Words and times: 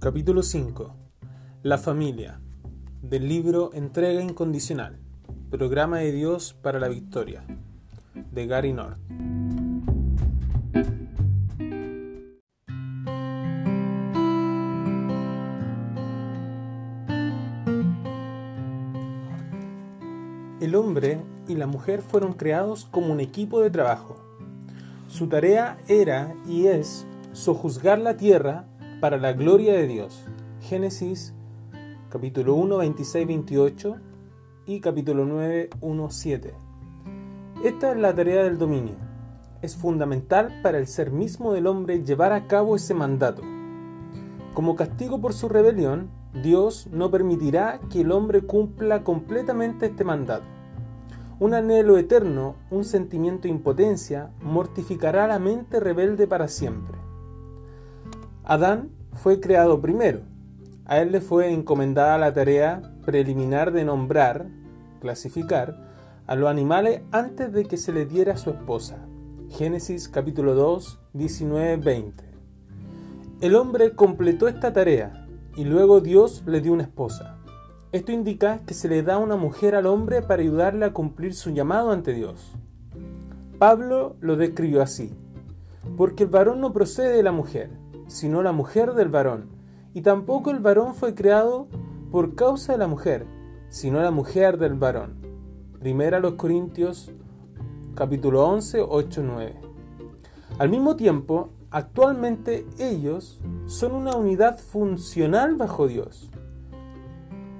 Capítulo 0.00 0.42
5. 0.42 0.96
La 1.62 1.76
familia. 1.76 2.40
Del 3.02 3.28
libro 3.28 3.70
Entrega 3.74 4.22
Incondicional. 4.22 4.98
Programa 5.50 5.98
de 5.98 6.10
Dios 6.10 6.54
para 6.54 6.80
la 6.80 6.88
Victoria. 6.88 7.44
De 8.14 8.46
Gary 8.46 8.72
North. 8.72 8.96
El 20.62 20.74
hombre 20.76 21.20
y 21.46 21.56
la 21.56 21.66
mujer 21.66 22.00
fueron 22.00 22.32
creados 22.32 22.86
como 22.86 23.12
un 23.12 23.20
equipo 23.20 23.60
de 23.60 23.68
trabajo. 23.68 24.16
Su 25.08 25.28
tarea 25.28 25.76
era 25.88 26.34
y 26.48 26.68
es 26.68 27.04
sojuzgar 27.34 27.98
la 27.98 28.16
tierra 28.16 28.64
para 29.00 29.16
la 29.16 29.32
gloria 29.32 29.72
de 29.72 29.86
Dios. 29.86 30.26
Génesis 30.60 31.32
capítulo 32.10 32.54
1, 32.54 32.76
26, 32.76 33.26
28 33.26 33.96
y 34.66 34.80
capítulo 34.80 35.24
9, 35.24 35.70
1, 35.80 36.10
7. 36.10 36.54
Esta 37.64 37.92
es 37.92 37.96
la 37.96 38.14
tarea 38.14 38.44
del 38.44 38.58
dominio. 38.58 38.96
Es 39.62 39.74
fundamental 39.74 40.60
para 40.62 40.76
el 40.76 40.86
ser 40.86 41.10
mismo 41.12 41.52
del 41.54 41.66
hombre 41.66 42.04
llevar 42.04 42.32
a 42.32 42.46
cabo 42.46 42.76
ese 42.76 42.92
mandato. 42.92 43.42
Como 44.52 44.76
castigo 44.76 45.18
por 45.18 45.32
su 45.32 45.48
rebelión, 45.48 46.10
Dios 46.42 46.86
no 46.92 47.10
permitirá 47.10 47.80
que 47.90 48.02
el 48.02 48.12
hombre 48.12 48.42
cumpla 48.42 49.02
completamente 49.02 49.86
este 49.86 50.04
mandato. 50.04 50.44
Un 51.38 51.54
anhelo 51.54 51.96
eterno, 51.96 52.56
un 52.70 52.84
sentimiento 52.84 53.44
de 53.44 53.48
impotencia, 53.54 54.30
mortificará 54.42 55.26
la 55.26 55.38
mente 55.38 55.80
rebelde 55.80 56.26
para 56.26 56.48
siempre. 56.48 56.99
Adán 58.50 58.90
fue 59.12 59.38
creado 59.38 59.80
primero. 59.80 60.22
A 60.84 60.98
él 60.98 61.12
le 61.12 61.20
fue 61.20 61.52
encomendada 61.52 62.18
la 62.18 62.34
tarea 62.34 62.82
preliminar 63.06 63.70
de 63.70 63.84
nombrar, 63.84 64.48
clasificar, 65.00 65.76
a 66.26 66.34
los 66.34 66.50
animales 66.50 67.02
antes 67.12 67.52
de 67.52 67.64
que 67.66 67.76
se 67.76 67.92
le 67.92 68.06
diera 68.06 68.36
su 68.36 68.50
esposa. 68.50 69.06
Génesis 69.50 70.08
capítulo 70.08 70.56
2, 70.56 70.98
19, 71.12 71.76
20. 71.76 72.24
El 73.40 73.54
hombre 73.54 73.94
completó 73.94 74.48
esta 74.48 74.72
tarea 74.72 75.28
y 75.54 75.62
luego 75.62 76.00
Dios 76.00 76.42
le 76.44 76.60
dio 76.60 76.72
una 76.72 76.82
esposa. 76.82 77.38
Esto 77.92 78.10
indica 78.10 78.62
que 78.66 78.74
se 78.74 78.88
le 78.88 79.04
da 79.04 79.18
una 79.18 79.36
mujer 79.36 79.76
al 79.76 79.86
hombre 79.86 80.22
para 80.22 80.42
ayudarle 80.42 80.86
a 80.86 80.92
cumplir 80.92 81.34
su 81.34 81.50
llamado 81.50 81.92
ante 81.92 82.12
Dios. 82.14 82.50
Pablo 83.60 84.16
lo 84.18 84.34
describió 84.34 84.82
así, 84.82 85.14
porque 85.96 86.24
el 86.24 86.30
varón 86.30 86.60
no 86.60 86.72
procede 86.72 87.14
de 87.14 87.22
la 87.22 87.30
mujer, 87.30 87.70
sino 88.10 88.42
la 88.42 88.50
mujer 88.50 88.94
del 88.94 89.08
varón. 89.08 89.48
Y 89.94 90.02
tampoco 90.02 90.50
el 90.50 90.58
varón 90.58 90.94
fue 90.94 91.14
creado 91.14 91.68
por 92.10 92.34
causa 92.34 92.72
de 92.72 92.78
la 92.78 92.88
mujer, 92.88 93.24
sino 93.68 94.02
la 94.02 94.10
mujer 94.10 94.58
del 94.58 94.74
varón. 94.74 95.14
Primera 95.78 96.18
los 96.18 96.34
Corintios 96.34 97.12
capítulo 97.94 98.44
11, 98.48 98.80
8, 98.82 99.22
9. 99.24 99.54
Al 100.58 100.68
mismo 100.68 100.96
tiempo, 100.96 101.50
actualmente 101.70 102.66
ellos 102.80 103.40
son 103.66 103.92
una 103.92 104.16
unidad 104.16 104.58
funcional 104.58 105.54
bajo 105.54 105.86
Dios. 105.86 106.30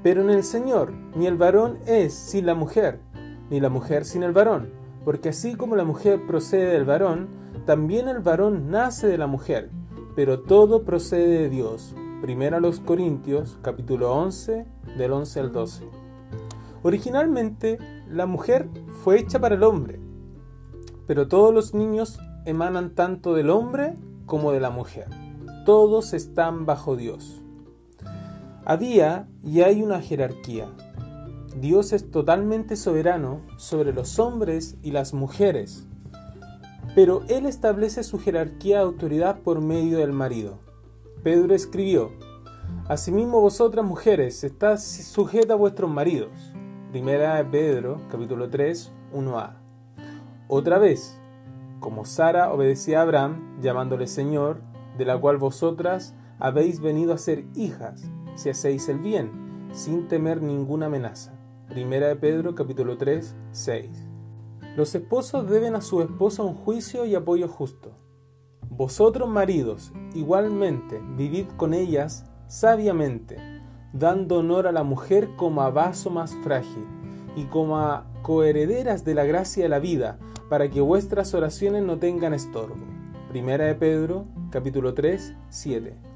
Pero 0.02 0.22
en 0.22 0.30
el 0.30 0.42
Señor, 0.42 0.92
ni 1.14 1.28
el 1.28 1.36
varón 1.36 1.78
es 1.86 2.12
sin 2.12 2.46
la 2.46 2.56
mujer, 2.56 2.98
ni 3.50 3.60
la 3.60 3.68
mujer 3.68 4.04
sin 4.04 4.24
el 4.24 4.32
varón, 4.32 4.70
porque 5.04 5.28
así 5.28 5.54
como 5.54 5.76
la 5.76 5.84
mujer 5.84 6.26
procede 6.26 6.72
del 6.72 6.84
varón, 6.84 7.28
también 7.66 8.08
el 8.08 8.18
varón 8.18 8.68
nace 8.70 9.06
de 9.06 9.18
la 9.18 9.28
mujer 9.28 9.70
pero 10.20 10.40
todo 10.40 10.82
procede 10.82 11.38
de 11.38 11.48
Dios. 11.48 11.94
Primero 12.20 12.58
a 12.58 12.60
los 12.60 12.78
Corintios, 12.78 13.56
capítulo 13.62 14.12
11, 14.12 14.66
del 14.98 15.12
11 15.12 15.40
al 15.40 15.50
12. 15.50 15.84
Originalmente, 16.82 17.78
la 18.06 18.26
mujer 18.26 18.68
fue 19.02 19.18
hecha 19.18 19.38
para 19.38 19.54
el 19.54 19.62
hombre, 19.62 19.98
pero 21.06 21.26
todos 21.26 21.54
los 21.54 21.72
niños 21.72 22.18
emanan 22.44 22.94
tanto 22.94 23.32
del 23.32 23.48
hombre 23.48 23.96
como 24.26 24.52
de 24.52 24.60
la 24.60 24.68
mujer. 24.68 25.06
Todos 25.64 26.12
están 26.12 26.66
bajo 26.66 26.96
Dios. 26.96 27.40
Había 28.66 29.26
y 29.42 29.62
hay 29.62 29.82
una 29.82 30.02
jerarquía. 30.02 30.66
Dios 31.58 31.94
es 31.94 32.10
totalmente 32.10 32.76
soberano 32.76 33.40
sobre 33.56 33.94
los 33.94 34.18
hombres 34.18 34.76
y 34.82 34.90
las 34.90 35.14
mujeres, 35.14 35.86
pero 36.94 37.22
él 37.28 37.46
establece 37.46 38.02
su 38.02 38.18
jerarquía 38.18 38.78
de 38.78 38.84
autoridad 38.84 39.40
por 39.40 39.60
medio 39.60 39.98
del 39.98 40.12
marido. 40.12 40.58
Pedro 41.22 41.54
escribió, 41.54 42.12
Asimismo 42.88 43.40
vosotras 43.40 43.84
mujeres, 43.84 44.42
estad 44.42 44.78
sujetas 44.78 45.52
a 45.52 45.54
vuestros 45.54 45.90
maridos. 45.90 46.30
Primera 46.90 47.36
de 47.36 47.44
Pedro, 47.44 48.00
capítulo 48.10 48.50
3, 48.50 48.92
1a. 49.14 49.52
Otra 50.48 50.78
vez, 50.78 51.20
como 51.78 52.04
Sara 52.04 52.52
obedecía 52.52 52.98
a 52.98 53.02
Abraham, 53.02 53.60
llamándole 53.60 54.06
Señor, 54.06 54.60
de 54.98 55.04
la 55.04 55.18
cual 55.18 55.36
vosotras 55.38 56.14
habéis 56.40 56.80
venido 56.80 57.12
a 57.12 57.18
ser 57.18 57.44
hijas, 57.54 58.10
si 58.34 58.50
hacéis 58.50 58.88
el 58.88 58.98
bien, 58.98 59.68
sin 59.72 60.08
temer 60.08 60.42
ninguna 60.42 60.86
amenaza. 60.86 61.32
Primera 61.68 62.08
de 62.08 62.16
Pedro, 62.16 62.56
capítulo 62.56 62.98
3, 62.98 63.36
6. 63.52 64.09
Los 64.76 64.94
esposos 64.94 65.48
deben 65.48 65.74
a 65.74 65.80
su 65.80 66.00
esposa 66.00 66.42
un 66.42 66.54
juicio 66.54 67.04
y 67.04 67.14
apoyo 67.14 67.48
justo. 67.48 67.90
Vosotros 68.68 69.28
maridos, 69.28 69.92
igualmente, 70.14 71.02
vivid 71.16 71.46
con 71.56 71.74
ellas 71.74 72.24
sabiamente, 72.46 73.36
dando 73.92 74.38
honor 74.38 74.66
a 74.66 74.72
la 74.72 74.84
mujer 74.84 75.30
como 75.36 75.62
a 75.62 75.70
vaso 75.70 76.10
más 76.10 76.34
frágil 76.44 76.86
y 77.36 77.44
como 77.44 77.78
a 77.78 78.06
coherederas 78.22 79.04
de 79.04 79.14
la 79.14 79.24
gracia 79.24 79.64
de 79.64 79.68
la 79.68 79.80
vida, 79.80 80.18
para 80.48 80.70
que 80.70 80.80
vuestras 80.80 81.34
oraciones 81.34 81.82
no 81.82 81.98
tengan 81.98 82.32
estorbo. 82.32 82.84
Primera 83.28 83.66
de 83.66 83.74
Pedro, 83.74 84.26
capítulo 84.50 84.94
3, 84.94 85.34
7. 85.48 86.09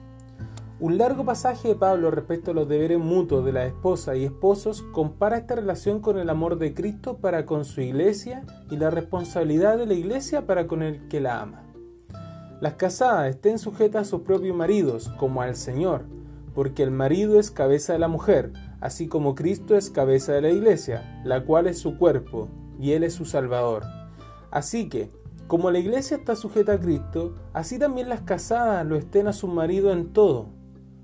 Un 0.85 0.99
largo 0.99 1.25
pasaje 1.25 1.69
de 1.69 1.75
Pablo 1.77 2.11
respecto 2.11 2.51
a 2.51 2.55
los 2.55 2.69
deberes 2.69 2.99
mutuos 2.99 3.43
de 3.43 3.55
la 3.55 3.65
esposa 3.65 4.17
y 4.17 4.25
esposos 4.27 4.83
compara 4.93 5.39
esta 5.39 5.55
relación 5.55 6.01
con 6.01 6.19
el 6.19 6.29
amor 6.29 6.59
de 6.59 6.75
Cristo 6.75 7.17
para 7.17 7.47
con 7.47 7.65
su 7.65 7.81
iglesia 7.81 8.45
y 8.71 8.77
la 8.77 8.91
responsabilidad 8.91 9.79
de 9.79 9.87
la 9.87 9.95
iglesia 9.95 10.47
para 10.47 10.67
con 10.67 10.83
el 10.83 11.09
que 11.09 11.23
la 11.23 11.41
ama. 11.41 11.63
Las 12.61 12.75
casadas 12.75 13.31
estén 13.31 13.59
sujetas 13.59 14.03
a 14.03 14.11
sus 14.11 14.21
propios 14.21 14.55
maridos 14.55 15.09
como 15.17 15.41
al 15.41 15.57
Señor, 15.57 16.05
porque 16.55 16.83
el 16.83 16.91
marido 16.91 17.41
es 17.41 17.51
cabeza 17.51 17.95
de 17.95 17.99
la 17.99 18.09
mujer, 18.09 18.53
así 18.83 19.09
como 19.09 19.35
Cristo 19.35 19.77
es 19.77 19.89
cabeza 19.89 20.35
de 20.35 20.43
la 20.43 20.51
iglesia, 20.51 21.23
la 21.25 21.47
cual 21.47 21.67
es 21.67 21.79
su 21.79 21.97
cuerpo, 21.97 22.51
y 22.79 22.93
Él 22.93 23.05
es 23.05 23.15
su 23.15 23.25
Salvador. 23.25 23.85
Así 24.51 24.91
que, 24.91 25.09
como 25.47 25.71
la 25.71 25.79
iglesia 25.79 26.19
está 26.19 26.37
sujeta 26.37 26.75
a 26.75 26.81
Cristo, 26.81 27.37
así 27.55 27.79
también 27.79 28.11
las 28.11 28.21
casadas 28.21 28.85
lo 28.85 28.97
estén 28.97 29.29
a 29.29 29.33
su 29.33 29.49
marido 29.49 29.91
en 29.91 30.13
todo 30.13 30.54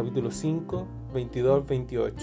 capítulo 0.00 0.30
5, 0.30 0.86
22-28. 1.12 2.14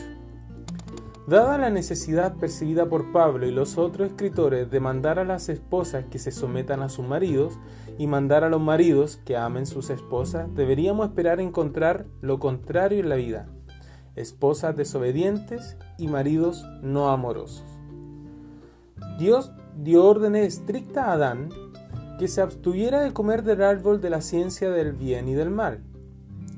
Dada 1.28 1.60
la 1.60 1.70
necesidad 1.70 2.36
percibida 2.38 2.90
por 2.90 3.12
Pablo 3.12 3.46
y 3.46 3.52
los 3.52 3.78
otros 3.78 4.08
escritores 4.08 4.72
de 4.72 4.80
mandar 4.80 5.20
a 5.20 5.24
las 5.24 5.48
esposas 5.48 6.06
que 6.06 6.18
se 6.18 6.32
sometan 6.32 6.82
a 6.82 6.90
sus 6.90 7.06
maridos 7.06 7.60
y 8.00 8.08
mandar 8.08 8.44
a 8.44 8.50
los 8.50 8.60
maridos 8.60 9.20
que 9.26 9.38
amen 9.38 9.68
sus 9.68 9.92
esposas, 9.92 10.52
deberíamos 10.56 11.10
esperar 11.10 11.40
encontrar 11.40 12.08
lo 12.22 12.40
contrario 12.40 13.00
en 13.00 13.10
la 13.10 13.16
vida, 13.16 13.48
esposas 14.16 14.76
desobedientes 14.76 15.78
y 16.00 16.08
maridos 16.08 16.66
no 16.82 17.12
amorosos. 17.12 17.64
Dios 19.20 19.52
dio 19.76 20.04
órdenes 20.04 20.48
estrictas 20.48 21.06
a 21.06 21.12
Adán 21.12 21.50
que 22.18 22.28
se 22.28 22.42
abstuviera 22.42 23.02
de 23.02 23.14
comer 23.14 23.44
del 23.44 23.62
árbol 23.62 24.02
de 24.02 24.10
la 24.10 24.22
ciencia 24.22 24.72
del 24.72 24.94
bien 24.94 25.28
y 25.28 25.36
del 25.36 25.52
mal. 25.52 25.84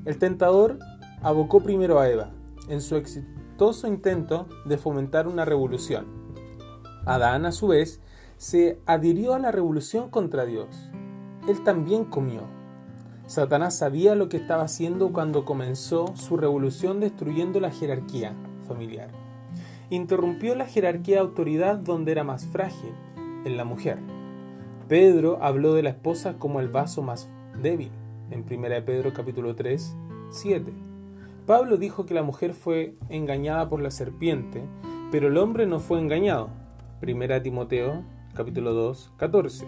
El 0.06 0.16
tentador 0.16 0.78
abocó 1.22 1.60
primero 1.60 2.00
a 2.00 2.08
Eva, 2.08 2.30
en 2.68 2.80
su 2.80 2.96
exitoso 2.96 3.86
intento 3.86 4.48
de 4.64 4.78
fomentar 4.78 5.28
una 5.28 5.44
revolución. 5.44 6.06
Adán, 7.04 7.46
a 7.46 7.52
su 7.52 7.68
vez, 7.68 8.00
se 8.36 8.80
adhirió 8.86 9.34
a 9.34 9.38
la 9.38 9.52
revolución 9.52 10.08
contra 10.10 10.46
Dios. 10.46 10.68
Él 11.48 11.62
también 11.62 12.04
comió. 12.04 12.42
Satanás 13.26 13.76
sabía 13.76 14.14
lo 14.14 14.28
que 14.28 14.38
estaba 14.38 14.64
haciendo 14.64 15.12
cuando 15.12 15.44
comenzó 15.44 16.16
su 16.16 16.36
revolución 16.36 17.00
destruyendo 17.00 17.60
la 17.60 17.70
jerarquía 17.70 18.34
familiar. 18.66 19.10
Interrumpió 19.90 20.54
la 20.54 20.66
jerarquía 20.66 21.16
de 21.16 21.22
autoridad 21.22 21.76
donde 21.78 22.12
era 22.12 22.24
más 22.24 22.46
frágil, 22.46 22.92
en 23.44 23.56
la 23.56 23.64
mujer. 23.64 23.98
Pedro 24.88 25.38
habló 25.42 25.74
de 25.74 25.82
la 25.82 25.90
esposa 25.90 26.34
como 26.38 26.60
el 26.60 26.68
vaso 26.68 27.02
más 27.02 27.28
débil, 27.60 27.90
en 28.30 28.40
1 28.40 28.84
Pedro 28.84 29.12
capítulo 29.12 29.54
3, 29.54 29.96
7. 30.30 30.89
Pablo 31.50 31.78
dijo 31.78 32.06
que 32.06 32.14
la 32.14 32.22
mujer 32.22 32.54
fue 32.54 32.94
engañada 33.08 33.68
por 33.68 33.82
la 33.82 33.90
serpiente, 33.90 34.62
pero 35.10 35.26
el 35.26 35.36
hombre 35.36 35.66
no 35.66 35.80
fue 35.80 35.98
engañado. 35.98 36.48
1 37.02 37.42
Timoteo 37.42 38.04
capítulo 38.34 38.72
2, 38.72 39.14
14. 39.16 39.66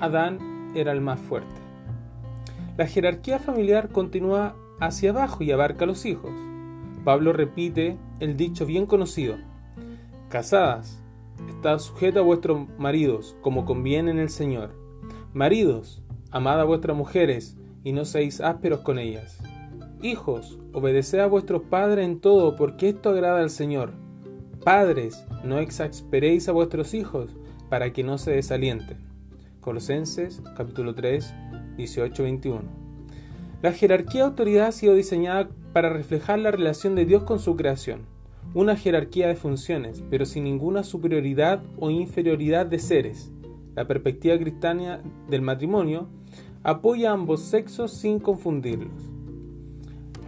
Adán 0.00 0.72
era 0.74 0.92
el 0.92 1.02
más 1.02 1.20
fuerte. 1.20 1.60
La 2.78 2.86
jerarquía 2.86 3.38
familiar 3.38 3.90
continúa 3.90 4.56
hacia 4.80 5.10
abajo 5.10 5.44
y 5.44 5.52
abarca 5.52 5.84
a 5.84 5.88
los 5.88 6.06
hijos. 6.06 6.32
Pablo 7.04 7.34
repite 7.34 7.98
el 8.18 8.38
dicho 8.38 8.64
bien 8.64 8.86
conocido, 8.86 9.36
Casadas, 10.30 11.02
estad 11.50 11.80
sujetas 11.80 12.22
a 12.22 12.24
vuestros 12.24 12.66
maridos, 12.78 13.36
como 13.42 13.66
conviene 13.66 14.10
en 14.10 14.20
el 14.20 14.30
Señor. 14.30 14.74
Maridos, 15.34 16.02
amad 16.30 16.58
a 16.62 16.64
vuestras 16.64 16.96
mujeres, 16.96 17.58
y 17.84 17.92
no 17.92 18.06
seáis 18.06 18.40
ásperos 18.40 18.80
con 18.80 18.98
ellas. 18.98 19.36
Hijos, 20.00 20.59
obedeced 20.72 21.20
a 21.20 21.26
vuestros 21.26 21.62
padres 21.62 22.04
en 22.04 22.20
todo, 22.20 22.56
porque 22.56 22.88
esto 22.88 23.10
agrada 23.10 23.40
al 23.40 23.50
Señor. 23.50 23.92
Padres, 24.64 25.24
no 25.44 25.58
exasperéis 25.58 26.48
a 26.48 26.52
vuestros 26.52 26.94
hijos, 26.94 27.36
para 27.70 27.92
que 27.92 28.02
no 28.02 28.18
se 28.18 28.32
desalienten. 28.32 28.98
Colosenses 29.60 30.42
capítulo 30.56 30.94
3, 30.94 31.34
18-21. 31.78 32.62
La 33.62 33.72
jerarquía 33.72 34.22
de 34.22 34.28
autoridad 34.28 34.66
ha 34.66 34.72
sido 34.72 34.94
diseñada 34.94 35.48
para 35.72 35.90
reflejar 35.90 36.38
la 36.40 36.50
relación 36.50 36.94
de 36.94 37.06
Dios 37.06 37.22
con 37.22 37.38
su 37.38 37.56
creación, 37.56 38.06
una 38.54 38.74
jerarquía 38.74 39.28
de 39.28 39.36
funciones, 39.36 40.02
pero 40.10 40.26
sin 40.26 40.44
ninguna 40.44 40.82
superioridad 40.82 41.62
o 41.78 41.90
inferioridad 41.90 42.66
de 42.66 42.78
seres. 42.78 43.30
La 43.76 43.86
perspectiva 43.86 44.36
cristiana 44.38 45.00
del 45.28 45.42
matrimonio 45.42 46.08
apoya 46.64 47.10
a 47.10 47.14
ambos 47.14 47.42
sexos 47.42 47.92
sin 47.92 48.18
confundirlos. 48.18 49.09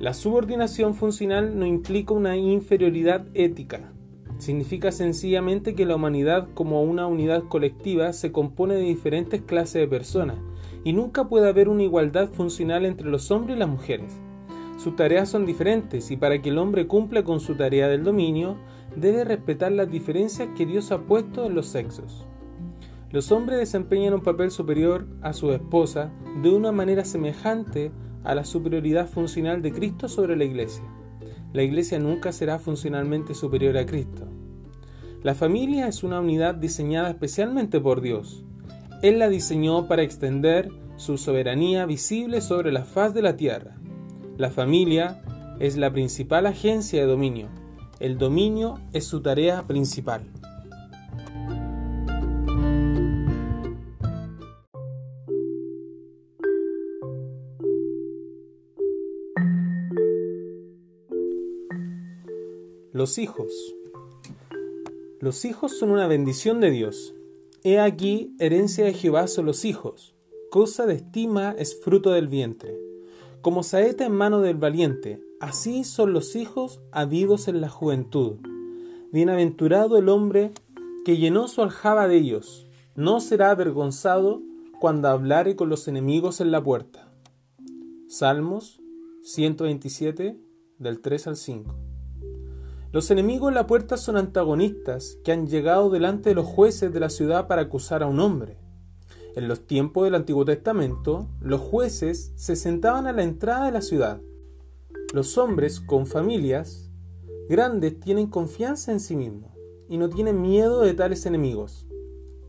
La 0.03 0.15
subordinación 0.15 0.97
funcional 0.97 1.57
no 1.57 1.65
implica 1.65 2.13
una 2.13 2.37
inferioridad 2.37 3.25
ética, 3.35 3.93
significa 4.39 4.91
sencillamente 4.91 5.77
que 5.77 5.87
la 5.87 5.95
humanidad 5.95 6.49
como 6.55 6.83
una 6.83 7.07
unidad 7.07 7.45
colectiva 7.45 8.13
se 8.13 8.33
compone 8.33 8.75
de 8.75 8.81
diferentes 8.81 9.43
clases 9.43 9.75
de 9.75 9.87
personas 9.87 10.39
y 10.83 10.93
nunca 10.93 11.29
puede 11.29 11.49
haber 11.49 11.69
una 11.69 11.85
igualdad 11.85 12.31
funcional 12.31 12.85
entre 12.85 13.09
los 13.09 13.31
hombres 13.31 13.55
y 13.55 13.61
las 13.61 13.69
mujeres. 13.69 14.13
Sus 14.77 14.97
tareas 14.97 15.29
son 15.29 15.47
diferentes 15.47 16.11
y 16.11 16.17
para 16.17 16.43
que 16.43 16.49
el 16.49 16.59
hombre 16.59 16.89
cumpla 16.89 17.23
con 17.23 17.39
su 17.39 17.55
tarea 17.55 17.87
del 17.87 18.03
dominio, 18.03 18.57
debe 18.97 19.23
respetar 19.23 19.71
las 19.71 19.89
diferencias 19.89 20.49
que 20.57 20.67
Dios 20.67 20.91
ha 20.91 21.03
puesto 21.03 21.47
en 21.47 21.55
los 21.55 21.67
sexos. 21.67 22.27
Los 23.13 23.31
hombres 23.31 23.61
desempeñan 23.61 24.15
un 24.15 24.23
papel 24.23 24.51
superior 24.51 25.07
a 25.21 25.33
su 25.33 25.53
esposa 25.53 26.11
de 26.43 26.51
una 26.51 26.73
manera 26.73 27.05
semejante 27.05 27.93
a 28.25 28.35
la 28.35 28.45
superioridad 28.45 29.09
funcional 29.09 29.63
de 29.63 29.73
Cristo 29.73 30.09
sobre 30.09 30.37
la 30.37 30.45
iglesia. 30.45 30.85
La 31.53 31.63
iglesia 31.63 31.99
nunca 31.99 32.33
será 32.33 32.59
funcionalmente 32.59 33.35
superior 33.35 33.77
a 33.77 33.87
Cristo. 33.87 34.27
La 35.23 35.35
familia 35.35 35.87
es 35.87 36.03
una 36.03 36.21
unidad 36.21 36.55
diseñada 36.55 37.11
especialmente 37.11 37.81
por 37.81 38.01
Dios. 38.01 38.45
Él 39.03 39.19
la 39.19 39.29
diseñó 39.29 39.87
para 39.87 40.03
extender 40.03 40.71
su 40.97 41.19
soberanía 41.19 41.87
visible 41.87 42.41
sobre 42.41 42.73
la 42.73 42.85
faz 42.85 43.15
de 43.15 43.23
la 43.23 43.37
tierra. 43.37 43.77
La 44.39 44.51
familia 44.51 45.23
es 45.61 45.77
la 45.77 45.93
principal 45.93 46.47
agencia 46.47 47.01
de 47.01 47.07
dominio. 47.07 47.49
El 48.01 48.19
dominio 48.19 48.81
es 48.93 49.05
su 49.05 49.21
tarea 49.23 49.63
principal. 49.67 50.23
Los 62.95 63.17
hijos. 63.17 63.51
Los 65.19 65.47
hijos 65.47 65.79
son 65.79 65.93
una 65.93 66.07
bendición 66.07 66.61
de 66.61 66.71
Dios. 66.71 67.15
He 67.65 67.81
aquí, 67.81 68.37
herencia 68.39 68.85
de 68.85 68.93
Jehová 68.93 69.29
son 69.29 69.47
los 69.47 69.65
hijos. 69.65 70.15
Cosa 70.51 70.85
de 70.85 70.97
estima 70.97 71.55
es 71.57 71.81
fruto 71.81 72.11
del 72.11 72.29
vientre. 72.29 72.77
Como 73.41 73.63
saeta 73.63 74.05
en 74.05 74.13
mano 74.13 74.43
del 74.43 74.59
valiente, 74.59 75.23
así 75.41 75.85
son 75.85 76.13
los 76.13 76.37
hijos 76.37 76.83
habidos 76.91 77.49
en 77.49 77.63
la 77.63 77.71
juventud. 77.71 78.35
Bienaventurado 79.11 79.97
el 79.97 80.11
hombre 80.11 80.53
que 81.07 81.17
llenó 81.17 81.49
su 81.49 81.63
aljaba 81.63 82.09
de 82.09 82.19
ellos. 82.19 82.67
No 82.95 83.21
será 83.21 83.53
avergonzado 83.53 84.43
cuando 84.81 85.09
hablare 85.09 85.57
con 85.57 85.71
los 85.71 85.89
enemigos 85.89 86.43
en 86.43 86.51
la 86.51 86.63
puerta. 86.63 87.11
Salmos 88.07 88.83
127 89.23 90.37
del 90.79 91.01
3 91.01 91.27
al 91.29 91.37
5. 91.37 91.82
Los 92.93 93.11
enemigos 93.11 93.49
en 93.49 93.55
la 93.55 93.67
puerta 93.67 93.97
son 93.97 94.19
antagonistas 94.19 95.17
que 95.25 95.33
han 95.33 95.47
llegado 95.47 95.89
delante 95.89 96.29
de 96.29 96.35
los 96.35 96.45
jueces 96.45 96.93
de 96.93 97.01
la 97.01 97.09
ciudad 97.09 97.47
para 97.47 97.63
acusar 97.63 98.03
a 98.03 98.07
un 98.07 98.21
hombre. 98.21 98.59
En 99.35 99.49
los 99.49 99.67
tiempos 99.67 100.05
del 100.05 100.15
Antiguo 100.15 100.45
Testamento, 100.45 101.27
los 101.41 101.63
jueces 101.63 102.33
se 102.37 102.55
sentaban 102.55 103.07
a 103.07 103.13
la 103.13 103.23
entrada 103.23 103.65
de 103.65 103.73
la 103.73 103.81
ciudad. 103.81 104.21
Los 105.15 105.39
hombres 105.39 105.81
con 105.81 106.05
familias 106.05 106.91
grandes 107.49 107.99
tienen 107.99 108.27
confianza 108.27 108.93
en 108.93 109.01
sí 109.01 109.17
mismos 109.17 109.53
y 109.89 109.97
no 109.97 110.11
tienen 110.11 110.43
miedo 110.43 110.83
de 110.83 110.93
tales 110.93 111.25
enemigos. 111.25 111.87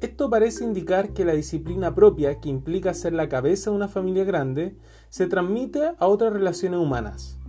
Esto 0.02 0.30
parece 0.30 0.66
indicar 0.66 1.14
que 1.14 1.24
la 1.24 1.32
disciplina 1.32 1.96
propia, 1.96 2.42
que 2.42 2.50
implica 2.50 2.94
ser 2.94 3.14
la 3.14 3.30
cabeza 3.30 3.70
de 3.70 3.78
una 3.78 3.88
familia 3.88 4.26
grande, 4.26 4.76
se 5.08 5.26
transmite 5.28 5.94
a 5.98 6.08
otras 6.10 6.34
relaciones 6.34 6.82
humanas. 6.82 7.40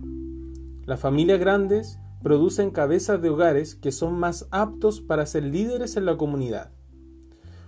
Las 0.85 1.01
familias 1.01 1.41
grandes 1.41 1.99
producen 2.25 2.71
cabezas 2.71 3.21
de 3.21 3.29
hogares 3.29 3.75
que 3.75 3.91
son 3.91 4.17
más 4.17 4.47
aptos 4.49 4.99
para 4.99 5.27
ser 5.27 5.43
líderes 5.43 5.95
en 5.95 6.07
la 6.07 6.17
comunidad. 6.17 6.71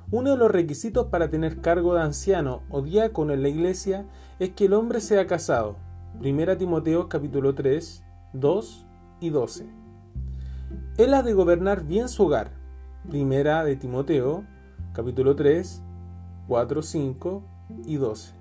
Uno 0.09 0.31
de 0.31 0.37
los 0.37 0.49
requisitos 0.49 1.09
para 1.09 1.29
tener 1.29 1.61
cargo 1.61 1.93
de 1.93 2.01
anciano 2.01 2.63
o 2.71 2.81
diácono 2.81 3.33
en 3.33 3.43
la 3.43 3.49
iglesia 3.49 4.07
es 4.39 4.49
que 4.53 4.65
el 4.65 4.73
hombre 4.73 4.99
sea 4.99 5.27
casado. 5.27 5.75
1 6.23 6.57
Timoteo 6.57 7.07
capítulo 7.07 7.53
3, 7.53 8.03
2 8.33 8.85
y 9.19 9.29
12. 9.29 9.69
Él 10.97 11.13
ha 11.13 11.21
de 11.21 11.33
gobernar 11.35 11.85
bien 11.85 12.09
su 12.09 12.23
hogar. 12.23 12.49
Primera 13.07 13.63
de 13.63 13.75
Timoteo 13.75 14.43
capítulo 14.91 15.35
3, 15.35 15.83
4, 16.47 16.81
5 16.81 17.43
y 17.85 17.97
12. 17.97 18.33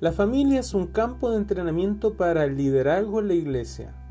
La 0.00 0.12
familia 0.12 0.60
es 0.60 0.74
un 0.74 0.88
campo 0.88 1.30
de 1.30 1.38
entrenamiento 1.38 2.12
para 2.12 2.44
el 2.44 2.58
liderazgo 2.58 3.20
en 3.20 3.28
la 3.28 3.34
iglesia. 3.34 4.03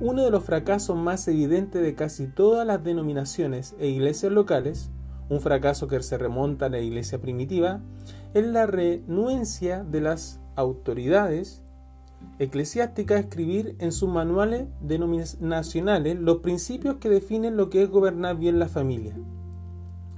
Uno 0.00 0.24
de 0.24 0.30
los 0.30 0.44
fracasos 0.44 0.96
más 0.96 1.28
evidentes 1.28 1.82
de 1.82 1.94
casi 1.94 2.26
todas 2.26 2.66
las 2.66 2.82
denominaciones 2.82 3.74
e 3.78 3.88
iglesias 3.88 4.32
locales, 4.32 4.90
un 5.28 5.40
fracaso 5.40 5.86
que 5.86 6.02
se 6.02 6.18
remonta 6.18 6.66
a 6.66 6.70
la 6.70 6.80
iglesia 6.80 7.20
primitiva, 7.20 7.80
es 8.34 8.44
la 8.44 8.66
renuencia 8.66 9.84
de 9.84 10.00
las 10.00 10.40
autoridades 10.56 11.62
eclesiásticas 12.38 13.16
a 13.16 13.20
escribir 13.20 13.76
en 13.78 13.92
sus 13.92 14.08
manuales 14.08 14.66
denominacionales 14.80 16.18
los 16.18 16.38
principios 16.38 16.96
que 16.96 17.08
definen 17.08 17.56
lo 17.56 17.70
que 17.70 17.82
es 17.82 17.90
gobernar 17.90 18.36
bien 18.36 18.58
la 18.58 18.68
familia. 18.68 19.14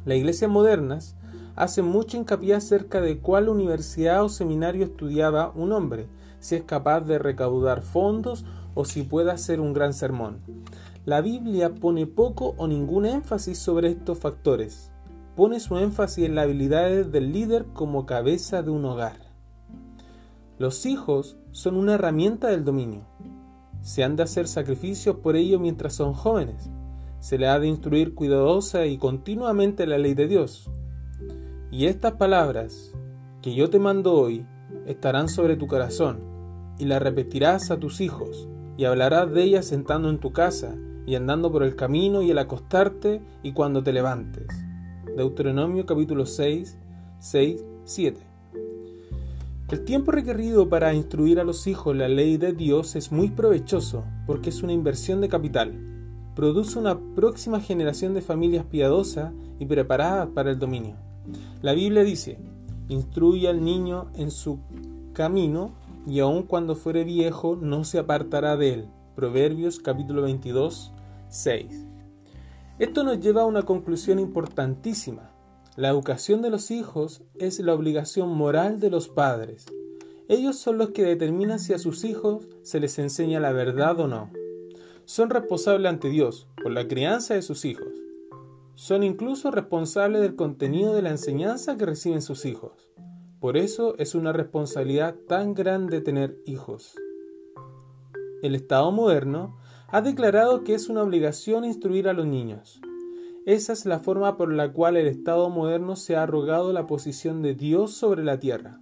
Las 0.05 0.19
iglesias 0.19 0.51
modernas 0.51 1.17
hacen 1.57 1.85
mucho 1.85 2.17
hincapié 2.17 2.55
acerca 2.55 3.01
de 3.01 3.19
cuál 3.19 3.49
universidad 3.49 4.25
o 4.25 4.29
seminario 4.29 4.85
estudiaba 4.85 5.53
un 5.55 5.73
hombre, 5.73 6.07
si 6.41 6.57
es 6.57 6.63
capaz 6.63 7.01
de 7.01 7.19
recaudar 7.19 7.83
fondos 7.83 8.45
o 8.75 8.85
si 8.85 9.03
puede 9.03 9.31
hacer 9.31 9.61
un 9.61 9.73
gran 9.73 9.93
sermón. 9.93 10.39
La 11.05 11.21
Biblia 11.21 11.75
pone 11.75 12.07
poco 12.07 12.55
o 12.57 12.67
ningún 12.67 13.07
énfasis 13.07 13.59
sobre 13.59 13.89
estos 13.89 14.19
factores. 14.19 14.91
Pone 15.37 15.61
su 15.61 15.79
énfasis 15.79 16.25
en 16.25 16.35
las 16.35 16.45
habilidades 16.45 17.11
del 17.13 17.33
líder 17.33 17.67
como 17.73 18.07
cabeza 18.07 18.63
de 18.63 18.71
un 18.71 18.85
hogar. 18.85 19.17
Los 20.59 20.87
hijos 20.87 21.37
son 21.51 21.77
una 21.77 21.95
herramienta 21.95 22.49
del 22.49 22.65
dominio. 22.65 23.07
Se 23.83 24.03
han 24.03 24.17
de 24.17 24.23
hacer 24.23 24.49
sacrificios 24.49 25.17
por 25.17 25.37
ello 25.37 25.59
mientras 25.59 25.95
son 25.95 26.15
jóvenes. 26.15 26.71
Se 27.19 27.39
le 27.39 27.49
ha 27.49 27.59
de 27.59 27.67
instruir 27.67 28.15
cuidadosa 28.15 28.87
y 28.87 28.99
continuamente 28.99 29.87
la 29.87 29.99
ley 29.99 30.15
de 30.15 30.29
Dios. 30.29 30.71
Y 31.71 31.87
estas 31.87 32.13
palabras 32.13 32.95
que 33.43 33.55
yo 33.55 33.69
te 33.69 33.79
mando 33.79 34.15
hoy 34.15 34.47
estarán 34.87 35.29
sobre 35.29 35.57
tu 35.57 35.67
corazón, 35.67 36.21
y 36.79 36.87
las 36.87 37.03
repetirás 37.03 37.71
a 37.71 37.79
tus 37.79 38.01
hijos, 38.01 38.49
y 38.77 38.85
hablarás 38.85 39.33
de 39.33 39.43
ellas 39.43 39.67
sentando 39.67 40.11
en 40.11 40.19
tu 40.19 40.33
casa, 40.33 40.75
y 41.07 41.15
andando 41.17 41.53
por 41.53 41.63
el 41.63 41.77
camino, 41.77 42.23
y 42.23 42.31
al 42.31 42.39
acostarte, 42.39 43.21
y 43.43 43.53
cuando 43.53 43.83
te 43.83 43.93
levantes. 43.93 44.47
Deuteronomio 45.17 45.87
capítulo 45.87 46.27
6, 46.27 46.77
6, 47.21 47.65
7. 47.85 48.21
El 49.71 49.85
tiempo 49.85 50.13
requerido 50.13 50.69
para 50.69 50.93
instruir 50.93 51.41
a 51.41 51.45
los 51.45 51.67
hijos 51.67 51.97
la 51.97 52.07
ley 52.07 52.37
de 52.37 52.53
Dios 52.53 52.97
es 52.97 53.11
muy 53.11 53.31
provechoso 53.31 54.05
porque 54.27 54.51
es 54.51 54.63
una 54.63 54.73
inversión 54.73 55.21
de 55.21 55.29
capital. 55.29 55.73
Produce 56.37 56.79
una 56.79 56.99
próxima 57.15 57.61
generación 57.61 58.13
de 58.13 58.21
familias 58.21 58.67
piadosas 58.67 59.33
y 59.59 59.67
preparadas 59.67 60.29
para 60.29 60.51
el 60.51 60.59
dominio. 60.59 60.97
La 61.63 61.73
Biblia 61.73 62.05
dice, 62.05 62.39
instruye 62.89 63.49
al 63.49 63.65
niño 63.65 64.11
en 64.17 64.31
su 64.31 64.61
camino 65.13 65.73
y 66.07 66.21
aun 66.21 66.43
cuando 66.43 66.77
fuere 66.77 67.05
viejo 67.05 67.57
no 67.57 67.85
se 67.85 67.99
apartará 67.99 68.57
de 68.57 68.75
él. 68.75 68.89
Proverbios 69.15 69.79
capítulo 69.79 70.23
22, 70.23 70.93
6. 71.29 71.87
Esto 72.79 73.05
nos 73.05 73.21
lleva 73.21 73.43
a 73.43 73.47
una 73.47 73.63
conclusión 73.63 74.19
importantísima. 74.19 75.31
La 75.77 75.89
educación 75.89 76.43
de 76.43 76.51
los 76.51 76.71
hijos 76.71 77.23
es 77.35 77.59
la 77.61 77.75
obligación 77.75 78.31
moral 78.31 78.81
de 78.81 78.91
los 78.91 79.09
padres. 79.09 79.67
Ellos 80.29 80.57
son 80.57 80.79
los 80.79 80.91
que 80.91 81.05
determinan 81.05 81.59
si 81.59 81.73
a 81.73 81.79
sus 81.79 82.05
hijos 82.05 82.49
se 82.63 82.81
les 82.81 82.99
enseña 82.99 83.41
la 83.41 83.53
verdad 83.53 83.99
o 84.01 84.09
no. 84.09 84.31
Son 85.05 85.31
responsables 85.31 85.91
ante 85.91 86.09
Dios 86.09 86.49
por 86.63 86.73
la 86.73 86.89
crianza 86.89 87.35
de 87.35 87.43
sus 87.43 87.65
hijos. 87.65 87.93
Son 88.75 89.03
incluso 89.03 89.51
responsables 89.51 90.21
del 90.23 90.35
contenido 90.35 90.95
de 90.95 91.03
la 91.03 91.11
enseñanza 91.11 91.77
que 91.77 91.87
reciben 91.87 92.23
sus 92.23 92.45
hijos. 92.45 92.84
Por 93.45 93.59
eso 93.59 93.95
es 93.99 94.15
una 94.15 94.33
responsabilidad 94.33 95.17
tan 95.29 95.53
grande 95.53 96.01
tener 96.01 96.39
hijos. 96.47 96.95
El 98.41 98.55
Estado 98.55 98.91
moderno 98.91 99.59
ha 99.89 100.01
declarado 100.01 100.65
que 100.65 100.73
es 100.73 100.89
una 100.89 101.03
obligación 101.03 101.67
instruir 101.67 102.09
a 102.09 102.15
los 102.15 102.25
niños. 102.25 102.81
Esa 103.45 103.75
es 103.75 103.85
la 103.85 103.99
forma 103.99 104.39
por 104.39 104.51
la 104.51 104.73
cual 104.73 104.97
el 104.97 105.07
Estado 105.07 105.51
moderno 105.51 105.95
se 105.95 106.17
ha 106.17 106.23
arrogado 106.23 106.73
la 106.73 106.87
posición 106.87 107.43
de 107.43 107.55
Dios 107.55 107.93
sobre 107.93 108.25
la 108.25 108.41
tierra. 108.41 108.81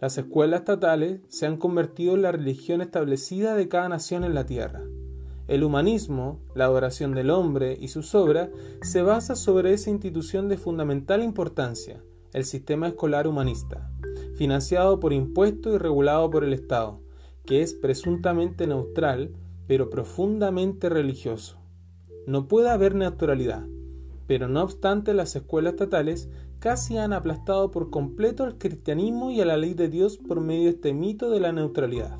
Las 0.00 0.16
escuelas 0.16 0.60
estatales 0.60 1.20
se 1.28 1.44
han 1.44 1.58
convertido 1.58 2.14
en 2.14 2.22
la 2.22 2.32
religión 2.32 2.80
establecida 2.80 3.54
de 3.54 3.68
cada 3.68 3.90
nación 3.90 4.24
en 4.24 4.32
la 4.32 4.46
tierra. 4.46 4.80
El 5.48 5.64
humanismo, 5.64 6.40
la 6.54 6.64
adoración 6.64 7.12
del 7.12 7.28
hombre 7.28 7.76
y 7.78 7.88
sus 7.88 8.14
obras 8.14 8.48
se 8.80 9.02
basa 9.02 9.36
sobre 9.36 9.74
esa 9.74 9.90
institución 9.90 10.48
de 10.48 10.56
fundamental 10.56 11.22
importancia, 11.22 12.02
el 12.32 12.44
sistema 12.44 12.88
escolar 12.88 13.26
humanista, 13.26 13.90
financiado 14.34 15.00
por 15.00 15.12
impuestos 15.12 15.74
y 15.74 15.78
regulado 15.78 16.30
por 16.30 16.44
el 16.44 16.52
Estado, 16.52 17.00
que 17.44 17.62
es 17.62 17.74
presuntamente 17.74 18.66
neutral, 18.66 19.32
pero 19.66 19.90
profundamente 19.90 20.88
religioso. 20.88 21.58
No 22.26 22.48
puede 22.48 22.70
haber 22.70 22.94
neutralidad, 22.94 23.66
pero 24.26 24.48
no 24.48 24.62
obstante 24.62 25.12
las 25.14 25.34
escuelas 25.36 25.74
estatales 25.74 26.28
casi 26.58 26.96
han 26.96 27.12
aplastado 27.12 27.70
por 27.70 27.90
completo 27.90 28.44
al 28.44 28.56
cristianismo 28.56 29.30
y 29.30 29.40
a 29.40 29.44
la 29.44 29.56
ley 29.56 29.74
de 29.74 29.88
Dios 29.88 30.16
por 30.16 30.40
medio 30.40 30.64
de 30.64 30.70
este 30.70 30.94
mito 30.94 31.28
de 31.28 31.40
la 31.40 31.52
neutralidad. 31.52 32.18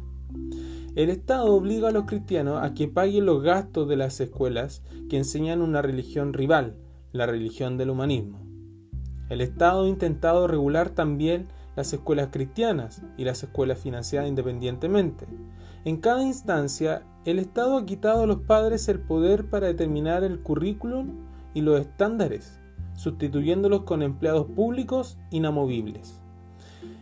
El 0.94 1.08
Estado 1.08 1.54
obliga 1.54 1.88
a 1.88 1.92
los 1.92 2.04
cristianos 2.04 2.62
a 2.62 2.74
que 2.74 2.86
paguen 2.88 3.24
los 3.24 3.42
gastos 3.42 3.88
de 3.88 3.96
las 3.96 4.20
escuelas 4.20 4.82
que 5.08 5.16
enseñan 5.16 5.62
una 5.62 5.80
religión 5.80 6.34
rival, 6.34 6.76
la 7.12 7.24
religión 7.24 7.78
del 7.78 7.90
humanismo. 7.90 8.51
El 9.32 9.40
Estado 9.40 9.84
ha 9.84 9.88
intentado 9.88 10.46
regular 10.46 10.90
también 10.90 11.46
las 11.74 11.90
escuelas 11.94 12.28
cristianas 12.30 13.00
y 13.16 13.24
las 13.24 13.42
escuelas 13.42 13.78
financiadas 13.78 14.28
independientemente. 14.28 15.26
En 15.86 15.96
cada 15.96 16.22
instancia, 16.22 17.02
el 17.24 17.38
Estado 17.38 17.78
ha 17.78 17.86
quitado 17.86 18.24
a 18.24 18.26
los 18.26 18.40
padres 18.40 18.90
el 18.90 19.00
poder 19.00 19.48
para 19.48 19.68
determinar 19.68 20.22
el 20.22 20.40
currículum 20.40 21.12
y 21.54 21.62
los 21.62 21.80
estándares, 21.80 22.60
sustituyéndolos 22.94 23.84
con 23.84 24.02
empleados 24.02 24.48
públicos 24.48 25.16
inamovibles. 25.30 26.20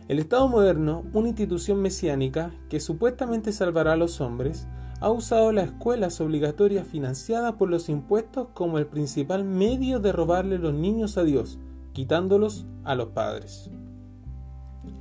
El 0.07 0.17
Estado 0.17 0.47
moderno, 0.47 1.03
una 1.11 1.27
institución 1.27 1.81
mesiánica 1.81 2.53
que 2.69 2.79
supuestamente 2.79 3.51
salvará 3.51 3.91
a 3.91 3.97
los 3.97 4.21
hombres, 4.21 4.69
ha 5.01 5.09
usado 5.09 5.51
las 5.51 5.65
escuelas 5.65 6.21
obligatorias 6.21 6.87
financiadas 6.87 7.55
por 7.55 7.69
los 7.69 7.89
impuestos 7.89 8.47
como 8.53 8.77
el 8.77 8.85
principal 8.85 9.43
medio 9.43 9.99
de 9.99 10.13
robarle 10.13 10.59
los 10.59 10.73
niños 10.73 11.17
a 11.17 11.25
Dios, 11.25 11.59
quitándolos 11.93 12.65
a 12.83 12.95
los 12.95 13.09
padres. 13.09 13.69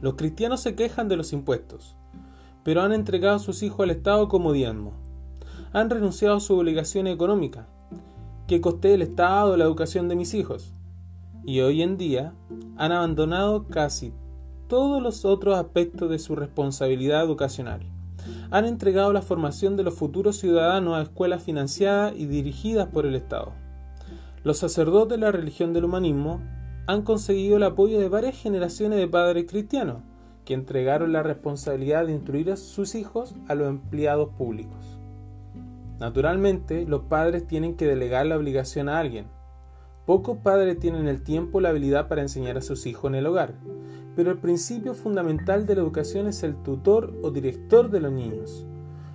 Los 0.01 0.15
cristianos 0.15 0.61
se 0.61 0.75
quejan 0.75 1.09
de 1.09 1.17
los 1.17 1.33
impuestos, 1.33 1.97
pero 2.65 2.83
han 2.83 2.93
entregado 2.93 3.37
a 3.37 3.41
sus 3.41 3.63
hijos 3.63 3.81
al 3.81 3.91
Estado 3.91 4.29
como 4.29 4.53
diezmo. 4.53 4.93
Han 5.73 5.91
renunciado 5.91 6.37
a 6.37 6.41
su 6.41 6.59
obligación 6.59 7.07
económica, 7.07 7.67
que 8.47 8.61
coste 8.61 8.95
el 8.95 9.03
Estado 9.03 9.57
la 9.57 9.65
educación 9.65 10.09
de 10.09 10.17
mis 10.17 10.35
hijos, 10.35 10.73
y 11.45 11.61
hoy 11.61 11.83
en 11.83 11.97
día 11.97 12.35
han 12.77 12.93
abandonado 12.93 13.69
casi 13.69 14.13
todos 14.69 15.03
los 15.03 15.25
otros 15.25 15.57
aspectos 15.57 16.11
de 16.11 16.19
su 16.19 16.37
responsabilidad 16.37 17.25
educacional. 17.25 17.81
Han 18.51 18.67
entregado 18.67 19.13
la 19.13 19.23
formación 19.23 19.77
de 19.77 19.83
los 19.83 19.95
futuros 19.95 20.37
ciudadanos 20.37 20.97
a 20.97 21.03
escuelas 21.03 21.43
financiadas 21.43 22.15
y 22.17 22.27
dirigidas 22.27 22.89
por 22.89 23.07
el 23.07 23.15
Estado. 23.15 23.53
Los 24.45 24.59
sacerdotes 24.59 25.19
de 25.19 25.25
la 25.25 25.33
religión 25.33 25.73
del 25.73 25.85
humanismo 25.85 26.41
han 26.91 27.03
conseguido 27.03 27.57
el 27.57 27.63
apoyo 27.63 28.01
de 28.01 28.09
varias 28.09 28.37
generaciones 28.37 28.99
de 28.99 29.07
padres 29.07 29.47
cristianos, 29.49 30.03
que 30.45 30.55
entregaron 30.55 31.13
la 31.13 31.23
responsabilidad 31.23 32.05
de 32.05 32.15
instruir 32.15 32.51
a 32.51 32.57
sus 32.57 32.97
hijos 32.97 33.37
a 33.47 33.55
los 33.55 33.69
empleados 33.69 34.31
públicos. 34.31 34.99
Naturalmente, 36.01 36.87
los 36.87 37.03
padres 37.03 37.47
tienen 37.47 37.77
que 37.77 37.87
delegar 37.87 38.27
la 38.27 38.37
obligación 38.37 38.89
a 38.89 38.99
alguien. 38.99 39.27
Pocos 40.05 40.39
padres 40.39 40.81
tienen 40.81 41.07
el 41.07 41.23
tiempo 41.23 41.59
o 41.59 41.61
la 41.61 41.69
habilidad 41.69 42.09
para 42.09 42.23
enseñar 42.23 42.59
a 42.59 42.63
sus 42.63 42.85
hijos 42.87 43.09
en 43.09 43.15
el 43.15 43.27
hogar, 43.27 43.55
pero 44.17 44.33
el 44.33 44.39
principio 44.39 44.95
fundamental 44.95 45.67
de 45.67 45.77
la 45.77 45.83
educación 45.83 46.27
es 46.27 46.43
el 46.43 46.57
tutor 46.57 47.15
o 47.23 47.31
director 47.31 47.89
de 47.89 48.01
los 48.01 48.11
niños. 48.11 48.67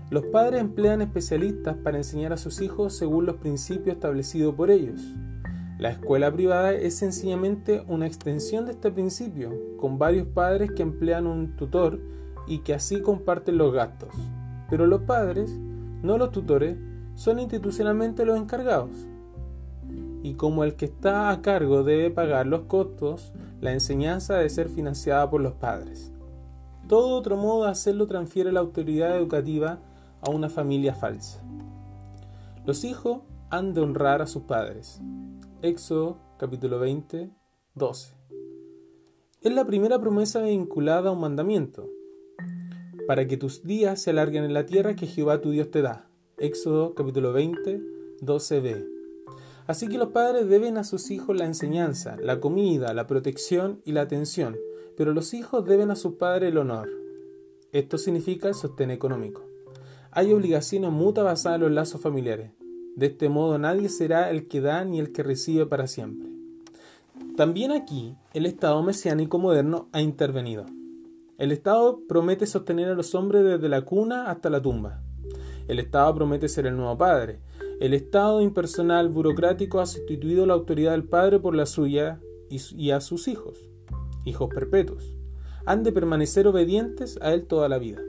Los 0.10 0.24
padres 0.28 0.62
emplean 0.62 1.02
especialistas 1.02 1.76
para 1.76 1.98
enseñar 1.98 2.32
a 2.32 2.38
sus 2.38 2.62
hijos 2.62 2.96
según 2.96 3.26
los 3.26 3.36
principios 3.36 3.96
establecidos 3.96 4.56
por 4.56 4.72
ellos. 4.72 5.02
La 5.78 5.90
escuela 5.90 6.32
privada 6.32 6.74
es 6.74 6.96
sencillamente 6.96 7.84
una 7.90 8.08
extensión 8.08 8.66
de 8.66 8.72
este 8.72 8.92
principio, 8.92 9.52
con 9.78 10.00
varios 10.00 10.26
padres 10.26 10.72
que 10.72 10.84
emplean 10.84 11.28
un 11.28 11.58
tutor 11.58 12.00
y 12.48 12.60
que 12.60 12.74
así 12.74 13.02
comparten 13.02 13.58
los 13.58 13.74
gastos. 13.74 14.16
Pero 14.70 14.88
los 14.88 15.02
padres, 15.02 15.52
no 16.02 16.18
los 16.18 16.32
tutores, 16.32 16.78
son 17.16 17.40
institucionalmente 17.40 18.24
los 18.24 18.40
encargados. 18.40 19.06
Y 20.24 20.36
como 20.36 20.64
el 20.64 20.76
que 20.76 20.86
está 20.86 21.30
a 21.30 21.42
cargo 21.42 21.84
debe 21.84 22.10
pagar 22.10 22.48
los 22.48 22.62
costos, 22.62 23.34
la 23.60 23.74
enseñanza 23.74 24.36
debe 24.36 24.50
ser 24.50 24.70
financiada 24.70 25.30
por 25.30 25.42
los 25.42 25.54
padres. 25.56 26.14
Todo 26.88 27.18
otro 27.18 27.36
modo 27.36 27.66
de 27.66 27.72
hacerlo 27.72 28.08
transfiere 28.08 28.54
la 28.54 28.62
autoridad 28.62 29.18
educativa 29.18 29.80
a 30.22 30.30
una 30.30 30.48
familia 30.48 30.96
falsa. 30.96 31.42
Los 32.66 32.86
hijos 32.86 33.20
han 33.50 33.74
de 33.74 33.82
honrar 33.82 34.22
a 34.22 34.28
sus 34.28 34.44
padres, 34.44 35.02
Éxodo 35.66 36.20
capítulo 36.38 36.78
20, 36.78 37.32
12. 37.74 38.14
Es 39.42 39.52
la 39.52 39.66
primera 39.66 40.00
promesa 40.00 40.44
vinculada 40.44 41.10
a 41.10 41.12
un 41.12 41.20
mandamiento, 41.20 41.90
para 43.08 43.26
que 43.26 43.36
tus 43.36 43.64
días 43.64 44.00
se 44.00 44.12
alarguen 44.12 44.44
en 44.44 44.54
la 44.54 44.68
tierra 44.68 44.96
que 44.96 45.08
Jehová 45.08 45.42
tu 45.42 45.50
Dios 45.50 45.72
te 45.72 45.82
da. 45.82 46.08
Éxodo 46.38 46.94
capítulo 46.94 47.34
20, 47.34 47.82
12b. 48.22 48.88
Así 49.66 49.88
que 49.88 49.98
los 49.98 50.10
padres 50.10 50.48
deben 50.48 50.78
a 50.78 50.84
sus 50.84 51.10
hijos 51.10 51.36
la 51.36 51.46
enseñanza, 51.46 52.16
la 52.22 52.40
comida, 52.40 52.94
la 52.94 53.08
protección 53.08 53.82
y 53.86 53.94
la 53.94 54.02
atención, 54.02 54.56
pero 54.96 55.16
los 55.16 55.34
hijos 55.34 55.66
deben 55.66 55.90
a 55.90 55.96
sus 55.96 56.14
padres 56.14 56.52
el 56.52 56.60
honor. 56.60 56.92
Esto 57.72 57.98
significa 57.98 58.50
el 58.50 58.54
sostén 58.54 58.92
económico. 58.92 59.44
Hay 60.12 60.32
obligaciones 60.32 60.92
mutuas 60.92 61.26
basadas 61.26 61.56
en 61.56 61.64
los 61.64 61.72
lazos 61.72 62.02
familiares. 62.02 62.52
De 62.96 63.08
este 63.08 63.28
modo 63.28 63.58
nadie 63.58 63.90
será 63.90 64.30
el 64.32 64.48
que 64.48 64.62
da 64.62 64.86
ni 64.86 65.00
el 65.00 65.12
que 65.12 65.24
recibe 65.24 65.66
para 65.66 65.88
siempre. 65.88 66.30
También 67.36 67.72
aquí 67.72 68.16
el 68.34 68.46
Estado 68.46 68.82
mesiánico 68.84 69.38
moderno 69.38 69.90
ha 69.92 70.02
intervenido. 70.02 70.66
El 71.38 71.52
Estado 71.52 72.00
promete 72.08 72.48
sostener 72.48 72.88
a 72.88 72.94
los 72.94 73.14
hombres 73.14 73.44
desde 73.44 73.68
la 73.68 73.82
cuna 73.82 74.30
hasta 74.30 74.50
la 74.50 74.62
tumba. 74.62 75.02
El 75.68 75.80
Estado 75.80 76.16
promete 76.16 76.48
ser 76.48 76.66
el 76.68 76.78
nuevo 76.78 76.98
padre. 76.98 77.40
El 77.82 77.94
Estado 77.94 78.42
impersonal 78.42 79.10
burocrático 79.10 79.82
ha 79.82 79.86
sustituido 79.86 80.46
la 80.46 80.54
autoridad 80.54 80.92
del 80.92 81.04
padre 81.04 81.40
por 81.40 81.54
la 81.54 81.66
suya 81.66 82.22
y 82.50 82.92
a 82.92 83.02
sus 83.02 83.28
hijos, 83.28 83.58
hijos 84.24 84.50
perpetuos. 84.54 85.18
Han 85.66 85.84
de 85.84 85.92
permanecer 85.92 86.48
obedientes 86.48 87.20
a 87.22 87.34
él 87.34 87.46
toda 87.48 87.68
la 87.68 87.80
vida. 87.80 88.00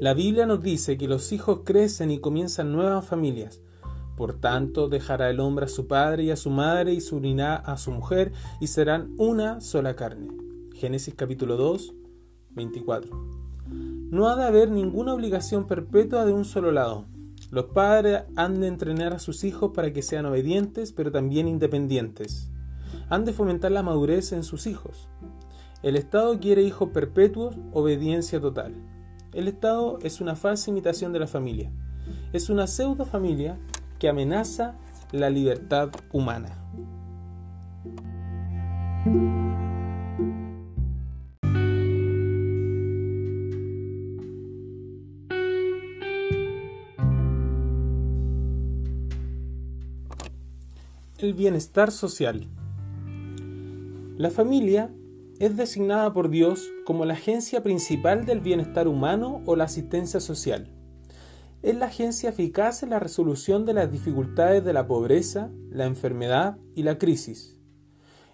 La 0.00 0.12
Biblia 0.12 0.44
nos 0.44 0.60
dice 0.60 0.98
que 0.98 1.06
los 1.06 1.32
hijos 1.32 1.60
crecen 1.64 2.10
y 2.10 2.18
comienzan 2.18 2.72
nuevas 2.72 3.06
familias. 3.06 3.60
Por 4.16 4.34
tanto, 4.34 4.88
dejará 4.88 5.30
el 5.30 5.38
hombre 5.38 5.66
a 5.66 5.68
su 5.68 5.86
padre 5.86 6.24
y 6.24 6.30
a 6.30 6.36
su 6.36 6.50
madre 6.50 6.92
y 6.92 7.00
se 7.00 7.14
unirá 7.14 7.54
a 7.54 7.76
su 7.76 7.92
mujer 7.92 8.32
y 8.60 8.66
serán 8.66 9.14
una 9.18 9.60
sola 9.60 9.94
carne. 9.94 10.28
Génesis 10.74 11.14
capítulo 11.14 11.56
2, 11.56 11.94
24. 12.50 13.10
No 14.10 14.28
ha 14.28 14.36
de 14.36 14.44
haber 14.44 14.70
ninguna 14.70 15.14
obligación 15.14 15.66
perpetua 15.66 16.24
de 16.24 16.32
un 16.32 16.44
solo 16.44 16.72
lado. 16.72 17.04
Los 17.52 17.66
padres 17.66 18.24
han 18.34 18.60
de 18.60 18.66
entrenar 18.66 19.12
a 19.12 19.20
sus 19.20 19.44
hijos 19.44 19.70
para 19.74 19.92
que 19.92 20.02
sean 20.02 20.26
obedientes, 20.26 20.92
pero 20.92 21.12
también 21.12 21.46
independientes. 21.46 22.50
Han 23.10 23.24
de 23.24 23.32
fomentar 23.32 23.70
la 23.70 23.84
madurez 23.84 24.32
en 24.32 24.42
sus 24.42 24.66
hijos. 24.66 25.08
El 25.84 25.94
Estado 25.96 26.38
quiere 26.40 26.62
hijos 26.62 26.90
perpetuos, 26.90 27.56
obediencia 27.72 28.40
total. 28.40 28.74
El 29.34 29.48
Estado 29.48 29.98
es 30.02 30.20
una 30.20 30.36
falsa 30.36 30.70
imitación 30.70 31.12
de 31.12 31.18
la 31.18 31.26
familia. 31.26 31.72
Es 32.32 32.50
una 32.50 32.68
pseudo 32.68 33.04
familia 33.04 33.58
que 33.98 34.08
amenaza 34.08 34.76
la 35.10 35.28
libertad 35.28 35.90
humana. 36.12 36.56
El 51.18 51.34
bienestar 51.34 51.90
social. 51.90 52.46
La 54.16 54.30
familia 54.30 54.92
es 55.38 55.56
designada 55.56 56.12
por 56.12 56.28
Dios 56.28 56.70
como 56.84 57.04
la 57.04 57.14
agencia 57.14 57.62
principal 57.62 58.24
del 58.24 58.40
bienestar 58.40 58.86
humano 58.86 59.42
o 59.46 59.56
la 59.56 59.64
asistencia 59.64 60.20
social. 60.20 60.70
Es 61.62 61.74
la 61.74 61.86
agencia 61.86 62.30
eficaz 62.30 62.82
en 62.82 62.90
la 62.90 63.00
resolución 63.00 63.64
de 63.64 63.74
las 63.74 63.90
dificultades 63.90 64.64
de 64.64 64.72
la 64.72 64.86
pobreza, 64.86 65.50
la 65.70 65.86
enfermedad 65.86 66.58
y 66.74 66.82
la 66.82 66.98
crisis. 66.98 67.58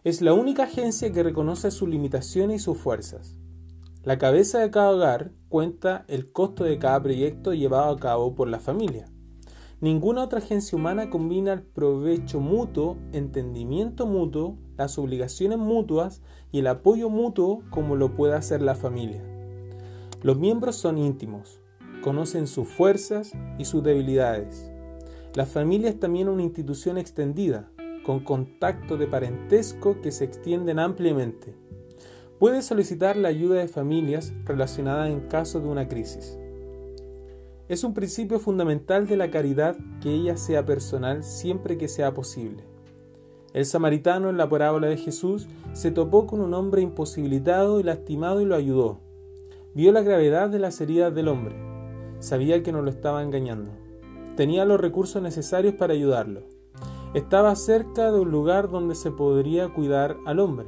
Es 0.03 0.21
la 0.21 0.33
única 0.33 0.65
agencia 0.65 1.13
que 1.13 1.23
reconoce 1.23 1.71
sus 1.71 1.89
limitaciones 1.89 2.63
y 2.63 2.65
sus 2.65 2.79
fuerzas. 2.79 3.37
La 4.03 4.19
cabeza 4.19 4.59
de 4.59 4.71
cada 4.71 4.91
hogar 4.91 5.33
cuenta 5.49 6.05
el 6.09 6.33
costo 6.33 6.65
de 6.65 6.79
cada 6.79 7.03
proyecto 7.03 7.53
llevado 7.53 7.93
a 7.93 7.99
cabo 7.99 8.35
por 8.35 8.49
la 8.49 8.59
familia. 8.59 9.10
Ninguna 9.81 10.25
otra 10.25 10.41
agencia 10.41 10.77
humana 10.77 11.09
combina 11.09 11.55
el 11.55 11.63
provecho 11.63 12.39
mutuo, 12.39 12.99
entendimiento 13.13 14.07
mutuo, 14.07 14.59
las 14.77 14.99
obligaciones 14.99 15.59
mutuas 15.59 16.21
y 16.53 16.59
el 16.59 16.67
apoyo 16.67 17.09
mutuo 17.09 17.63
como 17.71 17.97
lo 17.97 18.15
puede 18.15 18.35
hacer 18.35 18.61
la 18.61 18.75
familia. 18.75 19.23
Los 20.21 20.37
miembros 20.37 20.77
son 20.77 20.99
íntimos, 20.99 21.61
conocen 22.03 22.47
sus 22.47 22.69
fuerzas 22.69 23.33
y 23.57 23.65
sus 23.65 23.83
debilidades. 23.83 24.71
La 25.35 25.47
familia 25.47 25.89
es 25.89 25.99
también 25.99 26.29
una 26.29 26.43
institución 26.43 26.99
extendida, 26.99 27.71
con 28.05 28.21
contacto 28.21 28.99
de 28.99 29.07
parentesco 29.07 30.03
que 30.03 30.13
se 30.13 30.25
extienden 30.25 30.79
ampliamente. 30.79 31.55
Puede 32.39 32.61
solicitar 32.61 33.17
la 33.17 33.29
ayuda 33.29 33.61
de 33.61 33.69
familias 33.69 34.35
relacionadas 34.45 35.11
en 35.11 35.21
caso 35.21 35.61
de 35.61 35.69
una 35.69 35.89
crisis. 35.89 36.40
Es 37.71 37.85
un 37.85 37.95
principio 37.95 38.41
fundamental 38.41 39.07
de 39.07 39.17
la 39.17 39.31
caridad 39.31 39.77
que 40.03 40.13
ella 40.13 40.37
sea 40.37 40.67
personal 40.67 41.23
siempre 41.23 41.79
que 41.79 41.87
sea 41.87 42.13
posible. 42.13 42.65
El 43.53 43.65
samaritano 43.65 44.29
en 44.29 44.37
la 44.37 44.49
parábola 44.49 44.89
de 44.89 44.97
Jesús 44.97 45.47
se 45.73 45.93
topó 45.93 46.27
con 46.27 46.41
un 46.41 46.53
hombre 46.53 46.83
imposibilitado 46.83 47.79
y 47.79 47.85
lastimado 47.85 48.41
y 48.41 48.45
lo 48.45 48.57
ayudó. 48.57 48.99
Vio 49.73 49.93
la 49.93 50.03
gravedad 50.03 50.49
de 50.49 50.59
las 50.59 50.81
heridas 50.81 51.15
del 51.15 51.29
hombre. 51.29 51.55
Sabía 52.19 52.61
que 52.65 52.73
no 52.73 52.83
lo 52.83 52.91
estaba 52.91 53.23
engañando. 53.23 53.71
Tenía 54.35 54.65
los 54.65 54.81
recursos 54.81 55.23
necesarios 55.23 55.75
para 55.75 55.93
ayudarlo. 55.93 56.43
Estaba 57.15 57.55
cerca 57.55 58.11
de 58.11 58.19
un 58.19 58.33
lugar 58.33 58.69
donde 58.69 58.97
se 58.97 59.13
podría 59.13 59.69
cuidar 59.69 60.17
al 60.27 60.41
hombre. 60.41 60.67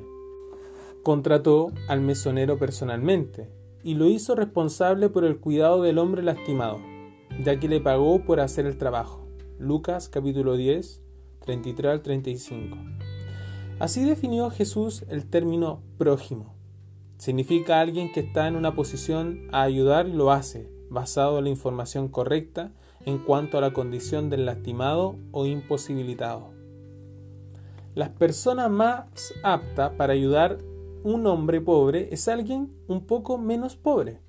Contrató 1.03 1.73
al 1.89 2.01
mesonero 2.01 2.61
personalmente 2.61 3.51
y 3.83 3.95
lo 3.95 4.07
hizo 4.07 4.37
responsable 4.37 5.09
por 5.09 5.25
el 5.25 5.41
cuidado 5.41 5.83
del 5.83 5.99
hombre 5.99 6.23
lastimado 6.23 6.92
ya 7.41 7.59
que 7.59 7.69
le 7.69 7.81
pagó 7.81 8.25
por 8.25 8.41
hacer 8.41 8.67
el 8.67 8.77
trabajo. 8.77 9.27
Lucas 9.59 10.09
capítulo 10.09 10.57
10, 10.57 11.03
33 11.41 11.93
al 11.93 12.03
35. 12.03 12.77
Así 13.79 14.05
definió 14.05 14.51
Jesús 14.51 15.05
el 15.09 15.27
término 15.27 15.81
prójimo. 15.99 16.55
Significa 17.17 17.81
alguien 17.81 18.13
que 18.13 18.21
está 18.21 18.49
en 18.49 18.57
una 18.57 18.75
posición 18.75 19.49
a 19.53 19.63
ayudar 19.63 20.09
y 20.09 20.13
lo 20.13 20.33
hace, 20.33 20.71
basado 20.91 21.39
en 21.39 21.45
la 21.45 21.51
información 21.51 22.09
correcta 22.09 22.73
en 23.07 23.19
cuanto 23.19 23.59
a 23.59 23.61
la 23.61 23.73
condición 23.73 24.31
del 24.31 24.47
lastimado 24.47 25.17
o 25.31 25.47
imposibilitado. 25.47 26.51
La 27.95 28.15
persona 28.15 28.69
más 28.69 29.35
apta 29.43 29.97
para 29.97 30.13
ayudar 30.13 30.59
un 31.05 31.27
hombre 31.27 31.61
pobre 31.61 32.09
es 32.13 32.29
alguien 32.29 32.73
un 32.89 33.05
poco 33.07 33.39
menos 33.39 33.77
pobre. 33.77 34.21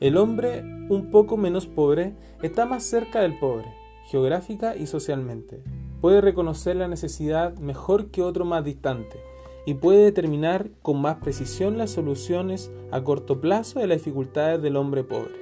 El 0.00 0.16
hombre 0.16 0.62
un 0.88 1.10
poco 1.10 1.36
menos 1.36 1.66
pobre 1.66 2.14
está 2.40 2.66
más 2.66 2.84
cerca 2.84 3.20
del 3.20 3.36
pobre, 3.36 3.66
geográfica 4.06 4.76
y 4.76 4.86
socialmente. 4.86 5.60
Puede 6.00 6.20
reconocer 6.20 6.76
la 6.76 6.86
necesidad 6.86 7.56
mejor 7.56 8.12
que 8.12 8.22
otro 8.22 8.44
más 8.44 8.64
distante 8.64 9.18
y 9.66 9.74
puede 9.74 10.04
determinar 10.04 10.70
con 10.82 11.00
más 11.00 11.16
precisión 11.16 11.78
las 11.78 11.90
soluciones 11.90 12.70
a 12.92 13.02
corto 13.02 13.40
plazo 13.40 13.80
de 13.80 13.88
las 13.88 13.98
dificultades 13.98 14.62
del 14.62 14.76
hombre 14.76 15.02
pobre. 15.02 15.34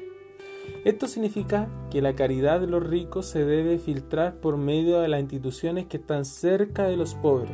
Esto 0.87 1.07
significa 1.07 1.69
que 1.91 2.01
la 2.01 2.15
caridad 2.15 2.59
de 2.59 2.67
los 2.67 2.83
ricos 2.83 3.27
se 3.27 3.45
debe 3.45 3.77
filtrar 3.77 4.41
por 4.41 4.57
medio 4.57 5.01
de 5.01 5.09
las 5.09 5.21
instituciones 5.21 5.85
que 5.85 5.99
están 5.99 6.25
cerca 6.25 6.85
de 6.85 6.97
los 6.97 7.15
pobres. 7.15 7.53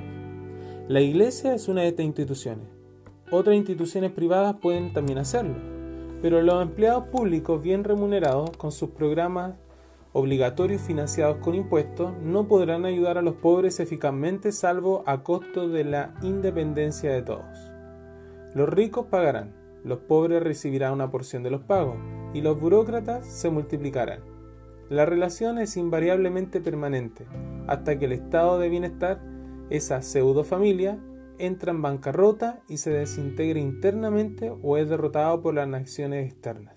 La 0.86 1.00
iglesia 1.00 1.52
es 1.52 1.66
una 1.66 1.80
de 1.80 1.88
estas 1.88 2.06
instituciones. 2.06 2.68
Otras 3.32 3.56
instituciones 3.56 4.12
privadas 4.12 4.54
pueden 4.62 4.92
también 4.92 5.18
hacerlo 5.18 5.71
pero 6.22 6.40
los 6.40 6.62
empleados 6.62 7.08
públicos 7.08 7.60
bien 7.60 7.82
remunerados 7.82 8.56
con 8.56 8.70
sus 8.70 8.90
programas 8.90 9.54
obligatorios 10.12 10.80
financiados 10.80 11.38
con 11.38 11.54
impuestos 11.54 12.12
no 12.22 12.46
podrán 12.46 12.84
ayudar 12.84 13.18
a 13.18 13.22
los 13.22 13.34
pobres 13.34 13.80
eficazmente 13.80 14.52
salvo 14.52 15.02
a 15.06 15.24
costo 15.24 15.68
de 15.68 15.84
la 15.84 16.14
independencia 16.22 17.10
de 17.12 17.22
todos. 17.22 17.72
Los 18.54 18.68
ricos 18.68 19.06
pagarán, 19.06 19.52
los 19.84 19.98
pobres 19.98 20.42
recibirán 20.42 20.92
una 20.92 21.10
porción 21.10 21.42
de 21.42 21.50
los 21.50 21.62
pagos 21.62 21.96
y 22.34 22.40
los 22.40 22.60
burócratas 22.60 23.26
se 23.26 23.50
multiplicarán. 23.50 24.20
La 24.90 25.06
relación 25.06 25.58
es 25.58 25.76
invariablemente 25.76 26.60
permanente 26.60 27.24
hasta 27.66 27.98
que 27.98 28.04
el 28.04 28.12
estado 28.12 28.58
de 28.58 28.68
bienestar, 28.68 29.20
esa 29.70 30.02
pseudo 30.02 30.44
familia, 30.44 30.98
entra 31.38 31.72
en 31.72 31.82
bancarrota 31.82 32.60
y 32.68 32.78
se 32.78 32.90
desintegra 32.90 33.58
internamente 33.58 34.52
o 34.62 34.76
es 34.76 34.88
derrotado 34.88 35.42
por 35.42 35.54
las 35.54 35.72
acciones 35.72 36.26
externas. 36.26 36.76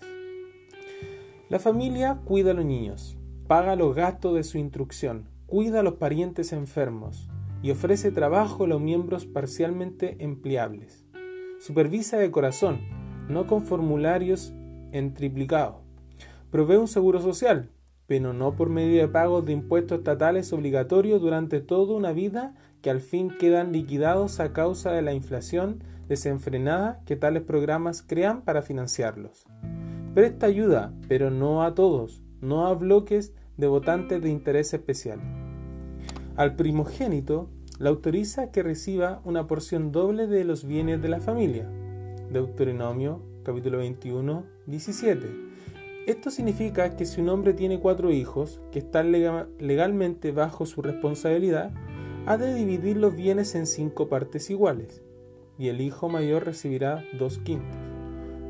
La 1.49 1.59
familia 1.59 2.21
cuida 2.25 2.51
a 2.51 2.53
los 2.55 2.65
niños, 2.65 3.17
paga 3.47 3.75
los 3.75 3.95
gastos 3.95 4.35
de 4.35 4.43
su 4.43 4.57
instrucción, 4.57 5.29
cuida 5.45 5.81
a 5.81 5.83
los 5.83 5.93
parientes 5.95 6.51
enfermos 6.53 7.29
y 7.61 7.71
ofrece 7.71 8.11
trabajo 8.11 8.63
a 8.65 8.67
los 8.67 8.81
miembros 8.81 9.25
parcialmente 9.25 10.17
empleables. 10.19 11.05
Supervisa 11.59 12.17
de 12.17 12.31
corazón, 12.31 12.79
no 13.29 13.47
con 13.47 13.63
formularios 13.63 14.53
en 14.91 15.13
triplicado. 15.13 15.81
Provee 16.49 16.77
un 16.77 16.87
seguro 16.87 17.21
social, 17.21 17.69
pero 18.07 18.33
no 18.33 18.55
por 18.55 18.69
medio 18.69 19.01
de 19.01 19.07
pagos 19.07 19.45
de 19.45 19.53
impuestos 19.53 19.99
estatales 19.99 20.53
obligatorios 20.53 21.21
durante 21.21 21.59
toda 21.59 21.95
una 21.95 22.11
vida 22.11 22.55
que 22.85 22.91
al 22.91 23.01
fin 23.01 23.31
quedan 23.39 23.71
liquidados 23.71 24.39
a 24.39 24.53
causa 24.53 24.91
de 24.91 25.01
la 25.01 25.11
inflación 25.11 25.83
desenfrenada 26.07 27.01
que 27.07 27.15
tales 27.15 27.41
programas 27.41 28.03
crean 28.03 28.43
para 28.43 28.61
financiarlos. 28.61 29.47
Presta 30.13 30.45
ayuda, 30.45 30.93
pero 31.07 31.31
no 31.31 31.63
a 31.63 31.73
todos, 31.73 32.21
no 32.41 32.67
a 32.67 32.75
bloques 32.75 33.33
de 33.57 33.65
votantes 33.65 34.21
de 34.21 34.29
interés 34.29 34.71
especial. 34.75 35.19
Al 36.35 36.55
primogénito 36.55 37.49
le 37.79 37.89
autoriza 37.89 38.51
que 38.51 38.61
reciba 38.61 39.19
una 39.23 39.47
porción 39.47 39.91
doble 39.91 40.27
de 40.27 40.43
los 40.43 40.63
bienes 40.63 41.01
de 41.01 41.09
la 41.09 41.21
familia. 41.21 41.67
Deuteronomio 42.31 43.23
capítulo 43.41 43.79
21, 43.79 44.45
17. 44.67 45.25
Esto 46.05 46.29
significa 46.29 46.95
que 46.95 47.07
si 47.07 47.19
un 47.19 47.29
hombre 47.29 47.55
tiene 47.55 47.79
cuatro 47.79 48.11
hijos 48.11 48.61
que 48.71 48.77
están 48.77 49.11
legalmente 49.11 50.31
bajo 50.31 50.67
su 50.67 50.83
responsabilidad, 50.83 51.73
ha 52.25 52.37
de 52.37 52.53
dividir 52.53 52.97
los 52.97 53.15
bienes 53.15 53.55
en 53.55 53.67
cinco 53.67 54.07
partes 54.07 54.49
iguales, 54.49 55.01
y 55.57 55.69
el 55.69 55.81
hijo 55.81 56.09
mayor 56.09 56.45
recibirá 56.45 57.03
dos 57.17 57.37
quintos. 57.39 57.77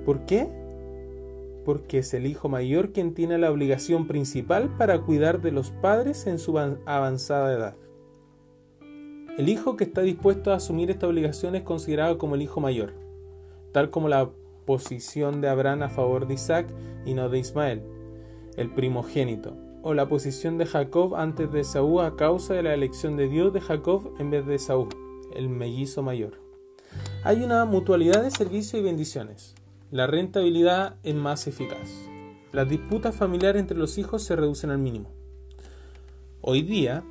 ¿Por 0.05 0.25
qué? 0.25 0.47
Porque 1.65 1.99
es 1.99 2.13
el 2.13 2.25
hijo 2.25 2.47
mayor 2.47 2.91
quien 2.91 3.13
tiene 3.13 3.37
la 3.37 3.51
obligación 3.51 4.07
principal 4.07 4.69
para 4.77 5.01
cuidar 5.01 5.41
de 5.41 5.51
los 5.51 5.71
padres 5.71 6.27
en 6.27 6.39
su 6.39 6.57
avanzada 6.59 7.53
edad. 7.53 7.75
El 9.37 9.49
hijo 9.49 9.75
que 9.75 9.83
está 9.83 10.01
dispuesto 10.01 10.51
a 10.53 10.55
asumir 10.55 10.89
esta 10.89 11.07
obligación 11.07 11.55
es 11.55 11.63
considerado 11.63 12.17
como 12.17 12.35
el 12.35 12.41
hijo 12.41 12.61
mayor, 12.61 12.93
tal 13.73 13.89
como 13.89 14.07
la 14.07 14.29
posición 14.65 15.41
de 15.41 15.49
Abraham 15.49 15.83
a 15.83 15.89
favor 15.89 16.27
de 16.27 16.35
Isaac 16.35 16.67
y 17.05 17.13
no 17.13 17.29
de 17.29 17.39
Ismael, 17.39 17.83
el 18.55 18.69
primogénito, 18.73 19.57
o 19.85 19.93
la 19.93 20.07
posición 20.07 20.57
de 20.57 20.65
Jacob 20.65 21.15
antes 21.15 21.51
de 21.51 21.63
Saúl 21.63 22.03
a 22.03 22.15
causa 22.15 22.55
de 22.55 22.63
la 22.63 22.73
elección 22.73 23.17
de 23.17 23.29
Dios 23.29 23.53
de 23.53 23.61
Jacob 23.61 24.15
en 24.17 24.31
vez 24.31 24.43
de 24.47 24.57
Saúl, 24.57 24.89
el 25.35 25.47
mellizo 25.47 26.01
mayor. 26.01 26.41
Hay 27.23 27.43
una 27.43 27.65
mutualidad 27.65 28.23
de 28.23 28.31
servicio 28.31 28.79
y 28.79 28.81
bendiciones. 28.81 29.53
La 29.91 30.07
rentabilidad 30.07 30.95
es 31.03 31.13
más 31.13 31.45
eficaz. 31.45 31.87
Las 32.51 32.67
disputas 32.67 33.13
familiares 33.13 33.61
entre 33.61 33.77
los 33.77 33.99
hijos 33.99 34.23
se 34.23 34.35
reducen 34.35 34.71
al 34.71 34.79
mínimo. 34.79 35.11
Hoy 36.41 36.63
día, 36.63 37.03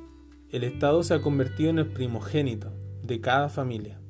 el 0.51 0.65
Estado 0.65 1.01
se 1.03 1.13
ha 1.13 1.21
convertido 1.21 1.69
en 1.69 1.79
el 1.79 1.87
primogénito 1.87 2.73
de 3.03 3.21
cada 3.21 3.47
familia. 3.47 4.01